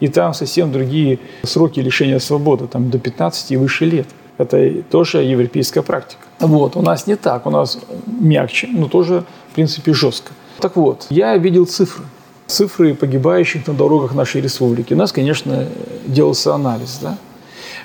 [0.01, 4.07] И там совсем другие сроки лишения свободы, там до 15 и выше лет.
[4.39, 6.21] Это тоже европейская практика.
[6.41, 10.33] Вот, у нас не так, у нас мягче, но тоже, в принципе, жестко.
[10.61, 12.05] Так вот, я видел цифры.
[12.47, 14.93] Цифры погибающих на дорогах нашей республики.
[14.93, 15.67] У нас, конечно,
[16.07, 17.19] делался анализ, да?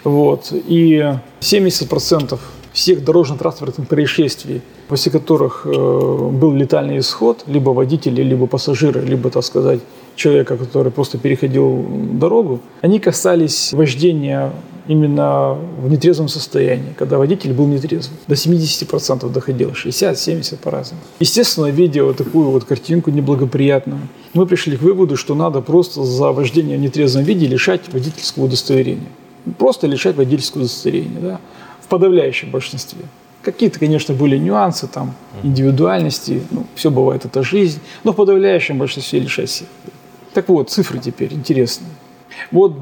[0.04, 0.52] Вот.
[0.52, 2.40] И 70%
[2.74, 9.44] всех дорожно-транспортных происшествий, после которых э, был летальный исход, либо водители, либо пассажиры, либо, так
[9.44, 9.80] сказать,
[10.16, 14.52] человека, который просто переходил дорогу, они касались вождения
[14.88, 18.18] именно в нетрезвом состоянии, когда водитель был нетрезвым.
[18.28, 21.02] До 70% доходило, 60-70 по-разному.
[21.20, 24.02] Естественно, видя вот такую вот картинку неблагоприятную,
[24.34, 29.08] мы пришли к выводу, что надо просто за вождение в нетрезвом виде лишать водительского удостоверения.
[29.58, 31.40] Просто лишать водительского удостоверения, да,
[31.82, 33.02] в подавляющем большинстве.
[33.42, 39.20] Какие-то, конечно, были нюансы, там, индивидуальности, ну, все бывает, это жизнь, но в подавляющем большинстве
[39.20, 39.68] лишать всех.
[40.34, 41.90] Так вот, цифры теперь интересные.
[42.52, 42.74] Вот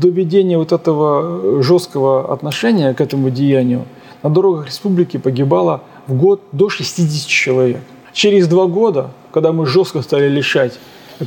[0.00, 3.84] до введения вот этого жесткого отношения к этому деянию
[4.22, 7.80] на дорогах республики погибало в год до 60 человек.
[8.12, 10.78] Через два года, когда мы жестко стали лишать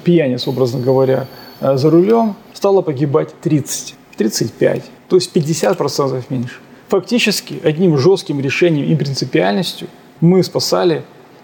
[0.04, 1.28] пьяниц, образно говоря,
[1.62, 6.56] э, за рулем, стало погибать 30, 35, то есть 50% меньше.
[6.90, 9.88] Фактически одним жестким решением и принципиальностью
[10.20, 11.04] мы спасали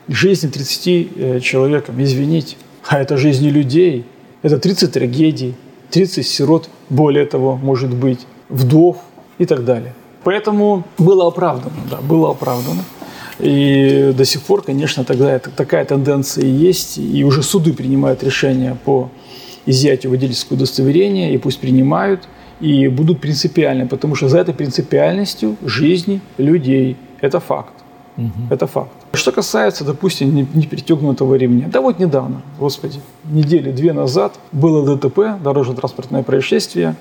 [0.09, 2.57] жизнь 30 э, человекам, извините.
[2.87, 4.05] А это жизни людей.
[4.41, 5.55] Это 30 трагедий,
[5.91, 8.97] 30 сирот, более того, может быть, вдов
[9.39, 9.93] и так далее.
[10.23, 12.83] Поэтому было оправдано, да, было оправдано.
[13.39, 18.77] И до сих пор, конечно, тогда это, такая тенденция есть, и уже суды принимают решения
[18.85, 19.09] по
[19.65, 22.27] изъятию водительского удостоверения, и пусть принимают,
[22.61, 26.95] и будут принципиальны, потому что за этой принципиальностью жизни людей.
[27.21, 27.73] Это факт.
[28.17, 28.47] Угу.
[28.49, 28.91] Это факт.
[29.13, 31.67] Что касается, допустим, непристегнутого ремня.
[31.67, 36.95] Да вот недавно, господи, недели две назад было ДТП, дорожно-транспортное происшествие,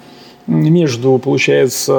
[0.46, 1.92] между, получается,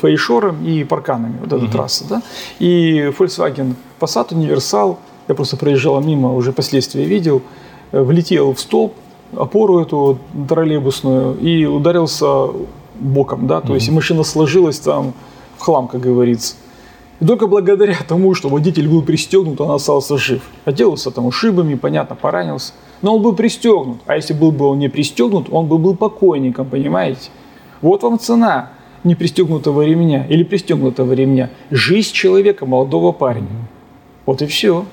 [0.00, 1.72] Фейшором и Парканами, вот эта угу.
[1.72, 2.22] трасса, да,
[2.60, 7.42] и Volkswagen Passat Универсал, я просто проезжал мимо, уже последствия видел,
[7.90, 8.94] э, влетел в столб,
[9.34, 10.18] опору эту
[10.48, 12.48] троллейбусную и ударился
[12.98, 13.74] боком, да, то угу.
[13.74, 15.14] есть машина сложилась там
[15.56, 16.56] в хлам, как говорится.
[17.20, 20.42] И только благодаря тому, что водитель был пристегнут, он остался жив.
[20.64, 22.72] Отделался там ушибами, понятно, поранился.
[23.02, 23.98] Но он был пристегнут.
[24.06, 27.30] А если был бы он не пристегнут, он бы был покойником, понимаете?
[27.80, 28.72] Вот вам цена
[29.04, 31.50] непристегнутого ремня или пристегнутого ремня.
[31.70, 33.48] Жизнь человека, молодого парня.
[34.26, 34.84] Вот и все.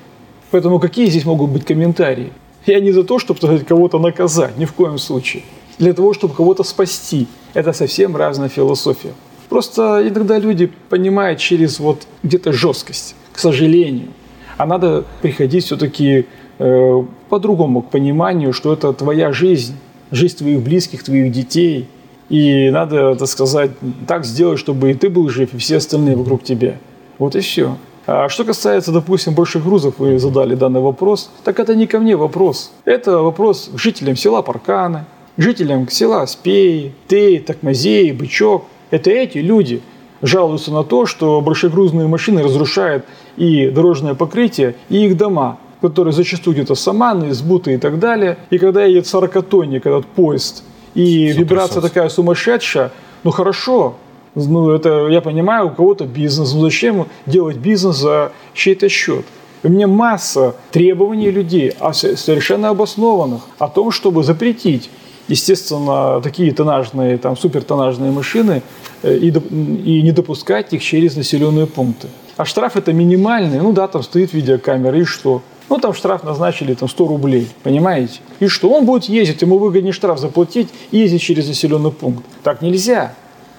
[0.50, 2.32] Поэтому какие здесь могут быть комментарии?
[2.66, 5.42] Я не за то, чтобы сказать, кого-то наказать, ни в коем случае.
[5.78, 7.26] Для того, чтобы кого-то спасти.
[7.52, 9.12] Это совсем разная философия.
[9.48, 14.08] Просто иногда люди понимают через вот где-то жесткость, к сожалению.
[14.56, 16.26] А надо приходить все-таки
[16.58, 19.74] э, по-другому к пониманию, что это твоя жизнь,
[20.10, 21.88] жизнь твоих близких, твоих детей.
[22.30, 23.72] И надо, так сказать,
[24.06, 26.78] так сделать, чтобы и ты был жив, и все остальные вокруг тебя.
[27.18, 27.76] Вот и все.
[28.06, 32.16] А что касается, допустим, больших грузов, вы задали данный вопрос, так это не ко мне
[32.16, 32.70] вопрос.
[32.84, 35.06] Это вопрос к жителям села Парканы,
[35.38, 38.64] жителям села Спей, Тей, Такмазей, Бычок.
[38.90, 39.80] Это эти люди
[40.20, 46.54] жалуются на то, что большегрузные машины разрушают и дорожное покрытие, и их дома, которые зачастую
[46.54, 48.36] где-то саманы, сбуты и так далее.
[48.50, 50.62] И когда едет 40-тонник этот поезд,
[50.94, 52.92] и Все вибрация такая сумасшедшая,
[53.24, 53.96] ну хорошо,
[54.34, 59.24] ну это я понимаю, у кого-то бизнес, ну зачем делать бизнес за чей-то счет?
[59.62, 64.90] У меня масса требований людей, а совершенно обоснованных, о том, чтобы запретить
[65.28, 68.62] естественно, такие тоннажные, там, супертоннажные машины
[69.02, 72.08] э, и, и не допускать их через населенные пункты.
[72.36, 75.42] А штраф это минимальный, ну да, там стоит видеокамера, и что?
[75.70, 78.20] Ну, там штраф назначили там 100 рублей, понимаете?
[78.38, 78.68] И что?
[78.68, 82.24] Он будет ездить, ему выгоднее штраф заплатить и ездить через населенный пункт.
[82.42, 83.14] Так нельзя.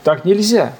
[0.05, 0.75] Так нельзя.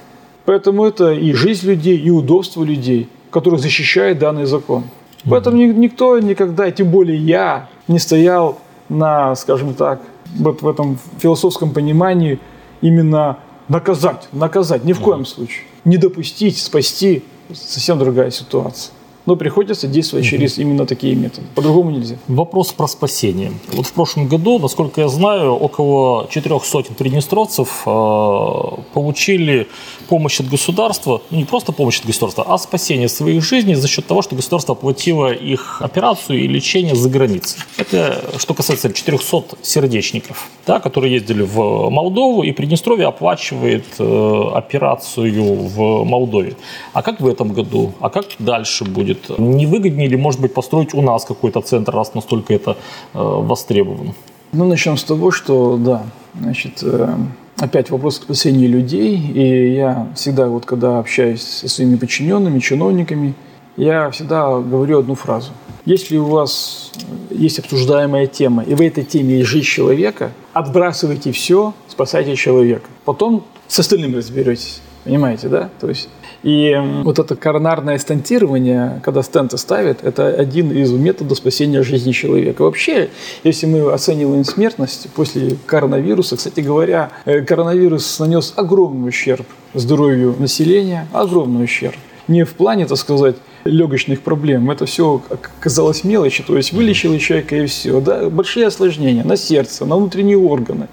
[0.46, 4.84] Поэтому это и жизнь людей, и удобство людей, которых защищает данный закон.
[5.28, 10.00] Поэтому никто никогда, тем более я, не стоял на, скажем так,
[10.38, 12.40] вот в этом философском понимании
[12.82, 15.64] именно наказать, наказать, ни в коем случае.
[15.86, 18.94] Не допустить, спасти, совсем другая ситуация
[19.26, 21.48] но приходится действовать через именно такие методы.
[21.56, 22.16] По-другому нельзя.
[22.28, 23.52] Вопрос про спасение.
[23.72, 28.62] Вот в прошлом году, насколько я знаю, около четырех сотен приднестровцев э,
[28.94, 29.68] получили
[30.08, 34.06] помощь от государства, ну не просто помощь от государства, а спасение своих жизней за счет
[34.06, 37.60] того, что государство оплатило их операцию и лечение за границей.
[37.78, 45.54] Это что касается 400 сердечников, да, которые ездили в Молдову, и Приднестровье оплачивает э, операцию
[45.54, 46.56] в Молдове.
[46.94, 47.94] А как в этом году?
[48.00, 49.15] А как дальше будет?
[49.16, 49.40] Будет?
[49.40, 52.76] Не выгоднее ли, может быть, построить у нас какой-то центр, раз настолько это э,
[53.14, 54.14] востребовано?
[54.52, 56.04] Ну, начнем с того, что, да,
[56.40, 57.16] значит, э,
[57.58, 59.18] опять вопрос к спасению людей.
[59.18, 63.34] И я всегда, вот когда общаюсь со своими подчиненными, чиновниками,
[63.78, 65.52] я всегда говорю одну фразу.
[65.86, 66.92] Если у вас
[67.30, 72.90] есть обсуждаемая тема, и в этой теме есть жизнь человека, отбрасывайте все, спасайте человека.
[73.04, 74.82] Потом с остальным разберетесь.
[75.04, 75.70] Понимаете, да?
[75.80, 76.10] То есть
[76.46, 82.62] и вот это коронарное стентирование, когда стенты ставят, это один из методов спасения жизни человека.
[82.62, 83.10] Вообще,
[83.44, 91.08] если мы оцениваем смертность после коронавируса, кстати говоря, э, коронавирус нанес огромный ущерб здоровью населения,
[91.14, 91.96] огромный ущерб.
[92.28, 94.70] Не в плане, так сказать, легочных проблем.
[94.70, 95.24] Это все
[95.60, 98.00] казалось мелочи, то есть вылечил человека и все.
[98.02, 98.30] Да?
[98.30, 100.90] Большие осложнения на сердце, на внутренние органы.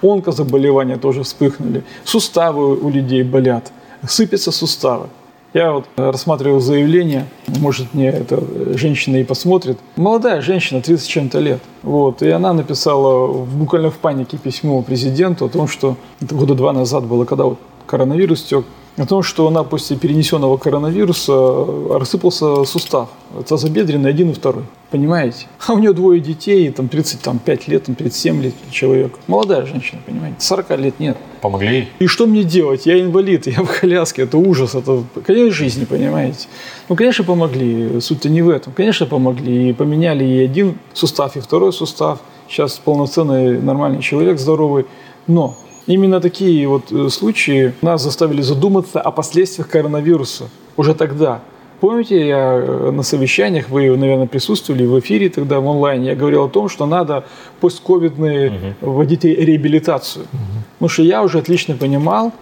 [0.00, 1.84] Онкозаболевания тоже вспыхнули.
[2.04, 3.70] Суставы у людей болят
[4.08, 5.08] сыпятся суставы.
[5.54, 8.42] Я вот рассматривал заявление, может мне эта
[8.76, 9.78] женщина и посмотрит.
[9.94, 11.60] Молодая женщина, 30 чем-то лет.
[11.84, 16.72] Вот, и она написала буквально в панике письмо президенту о том, что это года два
[16.72, 18.64] назад было, когда вот коронавирус тек,
[18.96, 23.08] о том, что она после перенесенного коронавируса рассыпался сустав.
[23.48, 24.64] Тазобедренный один и второй.
[24.90, 25.46] Понимаете?
[25.66, 29.18] А у нее двое детей, там 35 лет, там 37 лет человек.
[29.26, 30.36] Молодая женщина, понимаете?
[30.38, 31.16] 40 лет нет.
[31.40, 31.88] Помогли?
[31.98, 32.86] И что мне делать?
[32.86, 36.46] Я инвалид, я в коляске, это ужас, это конец жизни, понимаете?
[36.88, 38.00] Ну, конечно, помогли.
[38.00, 38.72] Суть-то не в этом.
[38.72, 39.70] Конечно, помогли.
[39.70, 42.20] И поменяли и один сустав, и второй сустав.
[42.48, 44.86] Сейчас полноценный нормальный человек, здоровый.
[45.26, 51.40] Но Именно такие вот э, случаи нас заставили задуматься о последствиях коронавируса уже тогда.
[51.80, 56.44] Помните, я э, на совещаниях, вы, наверное, присутствовали в эфире тогда в онлайне, я говорил
[56.44, 57.24] о том, что надо
[57.60, 58.92] постковидные угу.
[58.92, 60.24] вводить реабилитацию.
[60.24, 60.42] Угу.
[60.78, 62.32] Потому что я уже отлично понимал,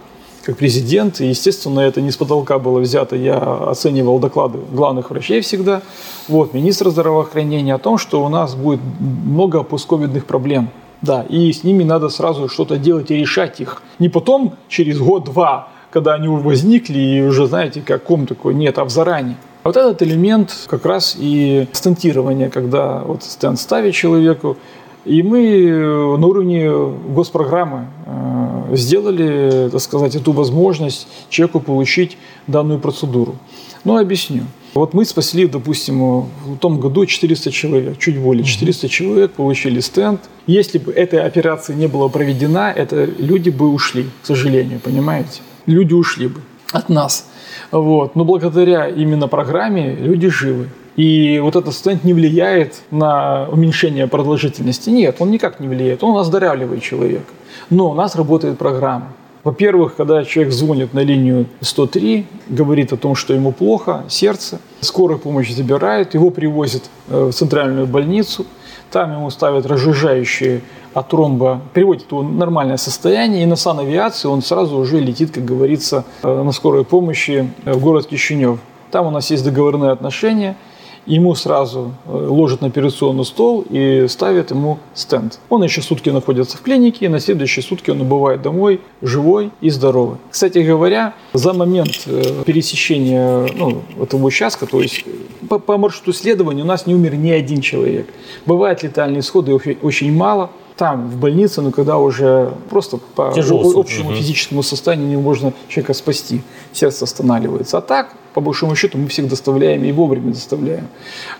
[0.43, 5.41] как президент, и, естественно, это не с потолка было взято, я оценивал доклады главных врачей
[5.41, 5.81] всегда,
[6.29, 10.69] вот, министра здравоохранения о том, что у нас будет много постковидных проблем.
[11.03, 13.83] Да, и с ними надо сразу что-то делать и решать их.
[13.99, 18.85] Не потом, через год-два, когда они возникли и уже, знаете, как ком такой, нет, а
[18.85, 19.35] в заранее.
[19.65, 24.57] Вот этот элемент как раз и стентирование, когда вот стенд ставит человеку,
[25.03, 26.71] и мы на уровне
[27.09, 33.35] госпрограммы э, сделали, так сказать, эту возможность человеку получить данную процедуру.
[33.83, 34.43] Ну, объясню.
[34.73, 40.21] Вот мы спасли, допустим, в том году 400 человек, чуть более 400 человек получили стенд.
[40.47, 45.41] Если бы эта операция не была проведена, это люди бы ушли, к сожалению, понимаете?
[45.67, 47.27] Люди ушли бы от нас.
[47.71, 48.15] Вот.
[48.15, 50.69] Но благодаря именно программе люди живы.
[50.95, 54.89] И вот этот стенд не влияет на уменьшение продолжительности.
[54.89, 56.03] Нет, он никак не влияет.
[56.03, 57.31] Он оздоравливает человека.
[57.69, 59.13] Но у нас работает программа.
[59.43, 65.17] Во-первых, когда человек звонит на линию 103, говорит о том, что ему плохо, сердце, скорая
[65.17, 68.45] помощь забирает, его привозят э, в центральную больницу,
[68.89, 70.61] там ему ставят разжижающие
[70.93, 75.43] от тромба, приводят его в нормальное состояние, и на санавиации он сразу уже летит, как
[75.43, 78.59] говорится, э, на скорой помощи в город Кишинев.
[78.91, 80.55] Там у нас есть договорные отношения–
[81.05, 85.39] ему сразу э, ложат на операционный стол и ставят ему стенд.
[85.49, 89.69] Он еще сутки находится в клинике, и на следующие сутки он убывает домой живой и
[89.69, 90.17] здоровый.
[90.29, 95.05] Кстати говоря, за момент э, пересечения ну, этого участка, то есть
[95.49, 98.07] по, по маршруту следования у нас не умер ни один человек.
[98.45, 104.09] Бывают летальные исходы очень мало, там, в больнице, но когда уже просто по Тяжелый общему
[104.09, 104.17] угу.
[104.17, 107.77] физическому состоянию невозможно человека спасти, сердце останавливается.
[107.77, 110.87] А так, по большому счету, мы всех доставляем и вовремя доставляем.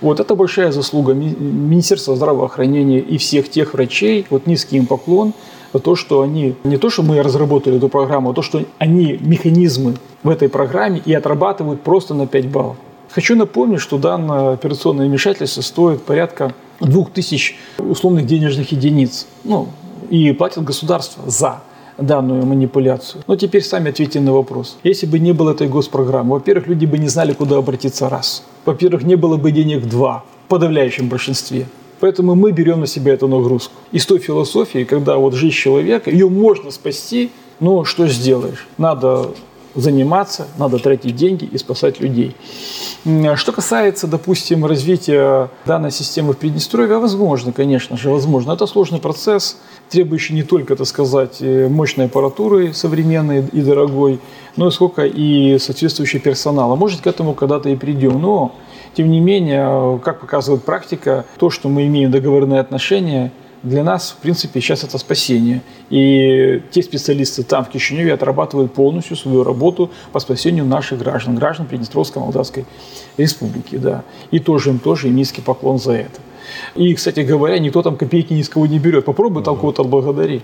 [0.01, 4.25] Вот это большая заслуга Министерства здравоохранения и всех тех врачей.
[4.29, 5.33] Вот низкий им поклон
[5.79, 9.95] то, что они, не то, что мы разработали эту программу, а то, что они механизмы
[10.21, 12.77] в этой программе и отрабатывают просто на 5 баллов.
[13.09, 16.53] Хочу напомнить, что данное операционное вмешательство стоит порядка
[16.85, 19.27] 2000 условных денежных единиц.
[19.43, 19.69] Ну,
[20.09, 21.61] и платит государство за
[21.97, 23.23] данную манипуляцию.
[23.27, 24.77] Но теперь сами ответьте на вопрос.
[24.83, 28.43] Если бы не было этой госпрограммы, во-первых, люди бы не знали, куда обратиться раз.
[28.65, 31.67] Во-первых, не было бы денег два в подавляющем большинстве.
[31.99, 33.73] Поэтому мы берем на себя эту нагрузку.
[33.91, 38.67] Из той философии, когда вот жизнь человека, ее можно спасти, но что сделаешь?
[38.77, 39.29] Надо
[39.75, 42.35] заниматься, надо тратить деньги и спасать людей.
[43.35, 48.53] Что касается, допустим, развития данной системы в Приднестровье, возможно, конечно же, возможно.
[48.53, 49.57] Это сложный процесс,
[49.89, 54.19] требующий не только, так сказать, э, мощной аппаратуры современной и дорогой,
[54.55, 56.75] но и сколько и соответствующий персонала.
[56.75, 58.55] Может, к этому когда-то и придем, но
[58.93, 63.31] тем не менее, как показывает практика, то, что мы имеем договорные отношения–
[63.63, 65.61] для нас, в принципе, сейчас это спасение.
[65.89, 71.65] И те специалисты там, в Кишиневе, отрабатывают полностью свою работу по спасению наших граждан, граждан
[71.65, 72.65] Приднестровской Молдавской
[73.17, 73.77] Республики.
[73.77, 74.03] Да.
[74.31, 76.19] И тоже им тоже им низкий поклон за это.
[76.75, 79.05] И, кстати говоря, никто там копейки ни с кого не берет.
[79.05, 80.41] Попробуй там кого-то отблагодари.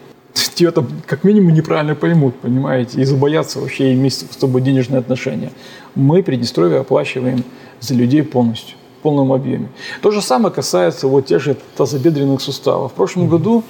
[0.56, 5.52] Тебя там как минимум неправильно поймут, понимаете, и забоятся вообще иметь с тобой денежные отношения.
[5.96, 7.44] Мы Приднестровье оплачиваем
[7.80, 9.70] за людей полностью в полном объеме.
[10.02, 12.92] То же самое касается вот тех же тазобедренных суставов.
[12.92, 13.64] В прошлом году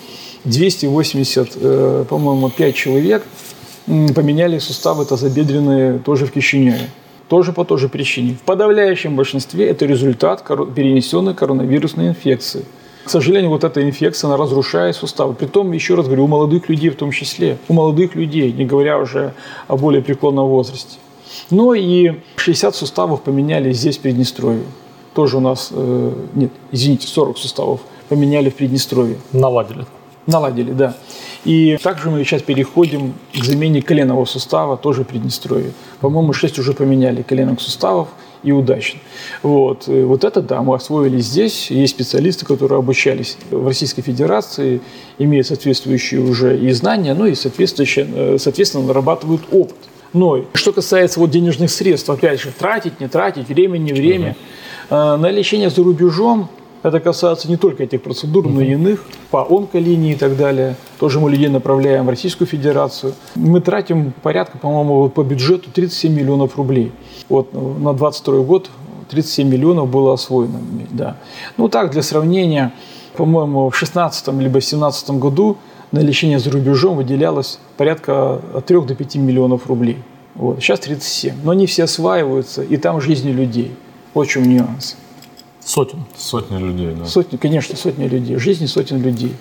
[0.46, 3.24] 280, э, по-моему, 5 человек
[3.86, 6.90] поменяли суставы тазобедренные тоже в Кишиневе.
[7.28, 8.34] Тоже по той же причине.
[8.34, 10.44] В подавляющем большинстве это результат
[10.76, 12.66] перенесенной коронавирусной инфекции.
[13.06, 15.36] К сожалению, вот эта инфекция, она разрушает суставы.
[15.36, 17.58] Притом, еще раз говорю, у молодых людей в том числе.
[17.68, 19.34] У молодых людей, не говоря уже
[19.68, 20.98] о более преклонном возрасте.
[21.52, 24.64] Но и 60 суставов поменяли здесь, в Приднестровье
[25.20, 29.18] тоже у нас, э, нет, извините, 40 суставов поменяли в Приднестровье.
[29.34, 29.86] Наладили.
[30.28, 30.96] Наладили, да.
[31.44, 35.74] И также мы сейчас переходим к замене коленного сустава, тоже в Приднестровье.
[36.00, 38.08] По-моему, 6 уже поменяли коленных суставов
[38.44, 39.02] и удачно.
[39.44, 39.90] Вот.
[39.90, 41.70] И вот это, да, мы освоили здесь.
[41.70, 44.80] Есть специалисты, которые обучались в Российской Федерации,
[45.18, 49.76] имеют соответствующие уже и знания, ну и соответствующие, э, соответственно, нарабатывают опыт
[50.14, 54.36] Но что касается вот денежных средств, опять же, тратить, не тратить, время, не время.
[54.90, 54.96] Угу.
[54.96, 56.50] На лечение за рубежом
[56.82, 60.76] это касается не только этих процедур, но и иных, по онколинии и так далее.
[60.98, 63.14] Тоже мы людей направляем в Российскую Федерацию.
[63.36, 66.92] Мы тратим порядка, по-моему, по бюджету 37 миллионов рублей.
[67.28, 68.70] Вот на 22 год
[69.10, 70.60] 37 миллионов было освоено.
[70.92, 71.18] Да.
[71.58, 72.72] Ну так, для сравнения,
[73.18, 75.58] по-моему, в 16 либо 17 году
[75.92, 79.98] на лечение за рубежом выделялось порядка от 3 до 5 миллионов рублей.
[80.36, 80.62] Вот.
[80.62, 81.36] Сейчас 37.
[81.44, 83.72] Но они все осваиваются, и там жизни людей.
[84.14, 84.96] Вот в чем нюанс.
[85.64, 86.06] Сотен.
[86.18, 87.06] Сотни людей, да.
[87.06, 88.38] Сотни, конечно, сотни людей.
[88.38, 89.34] Жизни сотен людей.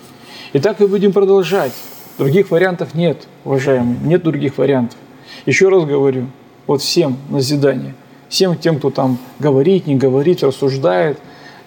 [0.53, 1.73] И так и будем продолжать.
[2.17, 3.97] Других вариантов нет, уважаемые.
[4.03, 4.97] Нет других вариантов.
[5.45, 6.27] Еще раз говорю,
[6.67, 7.95] вот всем назидание.
[8.27, 11.17] Всем тем, кто там говорит, не говорит, рассуждает,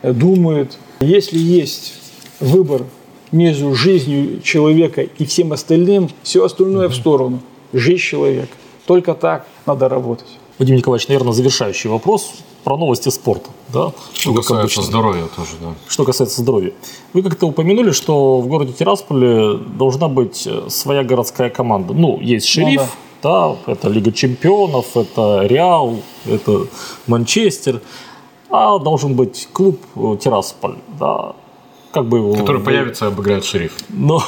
[0.03, 0.77] э, думает.
[1.01, 1.95] Если есть
[2.39, 2.85] выбор
[3.33, 7.41] между жизнью человека и всем остальным, все остальное в сторону.
[7.73, 8.53] Жизнь человека.
[8.87, 10.29] Только так надо работать.
[10.59, 13.51] Вадим Николаевич, наверное, завершающий вопрос про новости спорта.
[13.73, 13.93] Да?
[14.13, 14.83] Что ну, касается обычно.
[14.83, 15.75] здоровья тоже, да.
[15.89, 16.73] Что касается здоровья.
[17.13, 21.95] Вы как-то упомянули, что в городе Тирасполе должна быть э, своя городская команда.
[21.95, 22.87] Ну, есть шериф, ну,
[23.23, 23.57] да.
[23.65, 26.67] да, это Лига чемпионов, это Реал, это
[27.07, 27.81] Манчестер.
[28.51, 31.35] А должен быть клуб э, Тирасполь, да.
[31.93, 32.35] Как бы его...
[32.35, 33.77] Который появится и обыграет шериф.
[33.91, 34.23] Но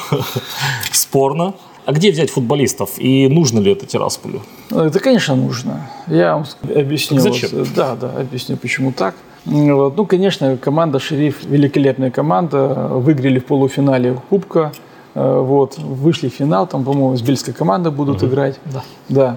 [0.93, 1.55] спорно.
[1.87, 4.43] А где взять футболистов и нужно ли это Тирасполю?
[4.71, 5.91] Это, конечно, нужно.
[6.07, 7.21] Я вам объясню.
[7.21, 7.51] Так зачем?
[7.53, 9.15] Вот, да, да, объясню, почему так.
[9.45, 9.97] Вот.
[9.97, 12.89] Ну, конечно, команда «Шериф» великолепная команда.
[12.93, 14.73] Выиграли в полуфинале Кубка.
[15.15, 15.77] Э, вот.
[15.79, 18.27] Вышли в финал, там, по-моему, с бельской командой будут угу.
[18.27, 18.59] играть.
[18.65, 18.83] Да.
[19.11, 19.37] да.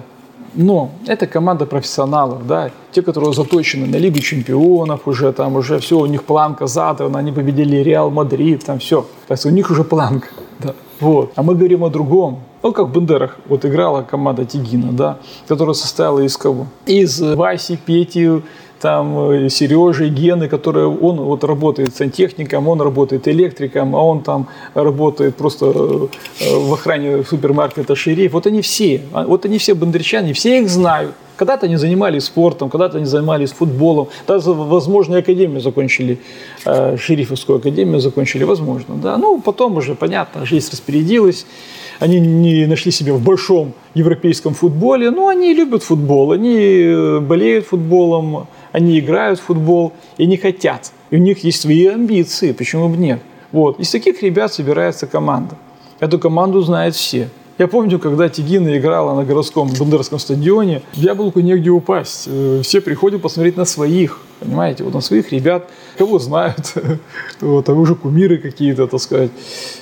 [0.54, 5.98] Но это команда профессионалов, да, те, которые заточены на Лигу чемпионов уже, там уже все,
[5.98, 9.06] у них планка задана, они победили Реал Мадрид, там все.
[9.26, 10.28] То есть у них уже планка,
[10.58, 10.74] да.
[11.00, 11.32] Вот.
[11.36, 12.40] А мы говорим о другом.
[12.62, 16.66] Ну, как в Бендерах вот играла команда Тигина, да, которая состояла из кого?
[16.86, 18.42] Из Васи, Пети,
[18.80, 24.48] там э, Сережи, Гены, которые он вот работает сантехником, он работает электриком, а он там
[24.74, 26.08] работает просто э,
[26.56, 28.32] в охране супермаркета «Шериф».
[28.32, 31.14] Вот они все, а, вот они все бандерчане, все их знают.
[31.38, 36.18] Когда-то они занимались спортом, когда-то они занимались футболом, даже, возможно, академию закончили,
[36.64, 39.16] э, шерифовскую академию закончили, возможно, да.
[39.16, 41.46] Ну, потом уже, понятно, жизнь распорядилась,
[42.00, 47.66] они не нашли себя в большом европейском футболе, но они любят футбол, они э, болеют
[47.66, 50.92] футболом, они играют в футбол и не хотят.
[51.10, 53.20] И у них есть свои амбиции, почему бы нет.
[53.52, 53.80] Вот.
[53.80, 55.56] Из таких ребят собирается команда.
[56.00, 57.28] Эту команду знают все.
[57.58, 62.28] Я помню, когда Тигина играла на городском Бендерском стадионе, яблоку негде упасть.
[62.28, 66.74] Э, все приходят посмотреть на своих, понимаете, вот на своих ребят, кого знают,
[67.40, 69.32] вот, а уже кумиры какие-то, так сказать,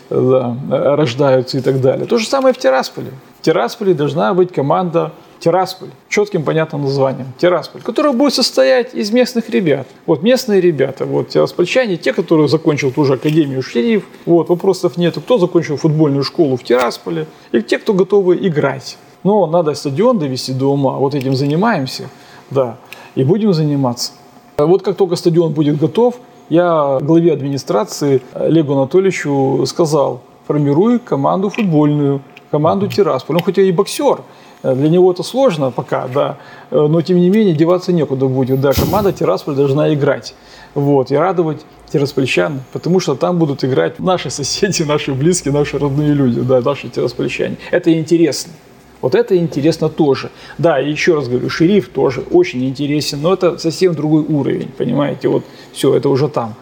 [0.08, 0.56] да,
[0.96, 2.06] рождаются и так далее.
[2.06, 3.10] То же самое в Тирасполе.
[3.40, 9.50] В Тирасполе должна быть команда Тирасполь, четким понятным названием, Тирасполь, которая будет состоять из местных
[9.50, 9.86] ребят.
[10.06, 15.16] Вот местные ребята, вот тираспольчане, те, которые закончил ту же Академию Шериф, вот, вопросов нет,
[15.16, 18.98] кто закончил футбольную школу в Тирасполе, и те, кто готовы играть.
[19.24, 22.08] Но надо стадион довести до ума, вот этим занимаемся,
[22.50, 22.76] да,
[23.14, 24.12] и будем заниматься.
[24.56, 26.14] Вот как только стадион будет готов,
[26.48, 33.36] я главе администрации Олегу Анатольевичу сказал, формируй команду футбольную, команду Тирасполь.
[33.36, 34.20] Он хотя и боксер,
[34.62, 36.38] для него это сложно пока, да,
[36.70, 38.60] э, но тем не менее деваться некуда будет.
[38.60, 40.34] Да, команда Тирасполь должна играть.
[40.74, 46.12] Вот, и радовать тираспольчан, потому что там будут играть наши соседи, наши близкие, наши родные
[46.12, 47.56] люди, да, наши тираспольчане.
[47.70, 48.52] Это интересно.
[49.00, 50.30] Вот это интересно тоже.
[50.58, 55.44] Да, еще раз говорю, шериф тоже очень интересен, но это совсем другой уровень, понимаете, вот
[55.72, 56.54] все, это уже там,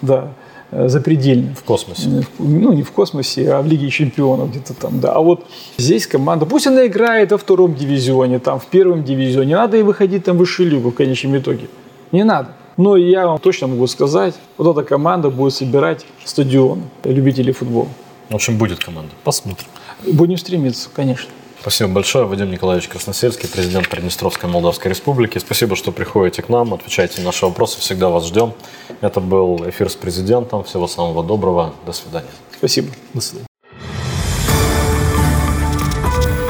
[0.00, 0.32] да.
[0.72, 1.54] Э, запредельно.
[1.54, 2.08] В космосе.
[2.08, 5.12] Э, ну, не в космосе, а в Лиге чемпионов где-то там, да.
[5.12, 5.44] А вот
[5.78, 10.24] здесь команда, пусть она играет во втором дивизионе, там, в первом дивизионе, надо и выходить
[10.24, 11.68] там в высшую лигу в конечном итоге.
[12.12, 12.50] Не надо.
[12.76, 17.88] Но я вам точно могу сказать, вот эта команда будет собирать стадион любителей футбола.
[18.28, 19.10] В общем, будет команда.
[19.24, 19.66] Посмотрим.
[20.06, 21.28] Будем стремиться, конечно.
[21.60, 22.24] Спасибо большое.
[22.24, 25.36] Вадим Николаевич Красносельский, президент Приднестровской Молдавской Республики.
[25.38, 27.78] Спасибо, что приходите к нам, отвечаете на наши вопросы.
[27.80, 28.54] Всегда вас ждем.
[29.02, 30.64] Это был эфир с президентом.
[30.64, 31.74] Всего самого доброго.
[31.84, 32.30] До свидания.
[32.56, 32.88] Спасибо.
[33.12, 33.46] До свидания.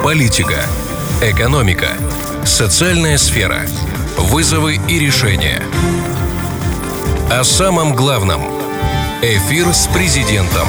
[0.04, 0.66] Политика,
[1.20, 1.88] экономика,
[2.44, 3.62] социальная сфера,
[4.16, 5.61] вызовы и решения.
[7.30, 8.42] О самом главном.
[9.22, 10.68] Эфир с президентом.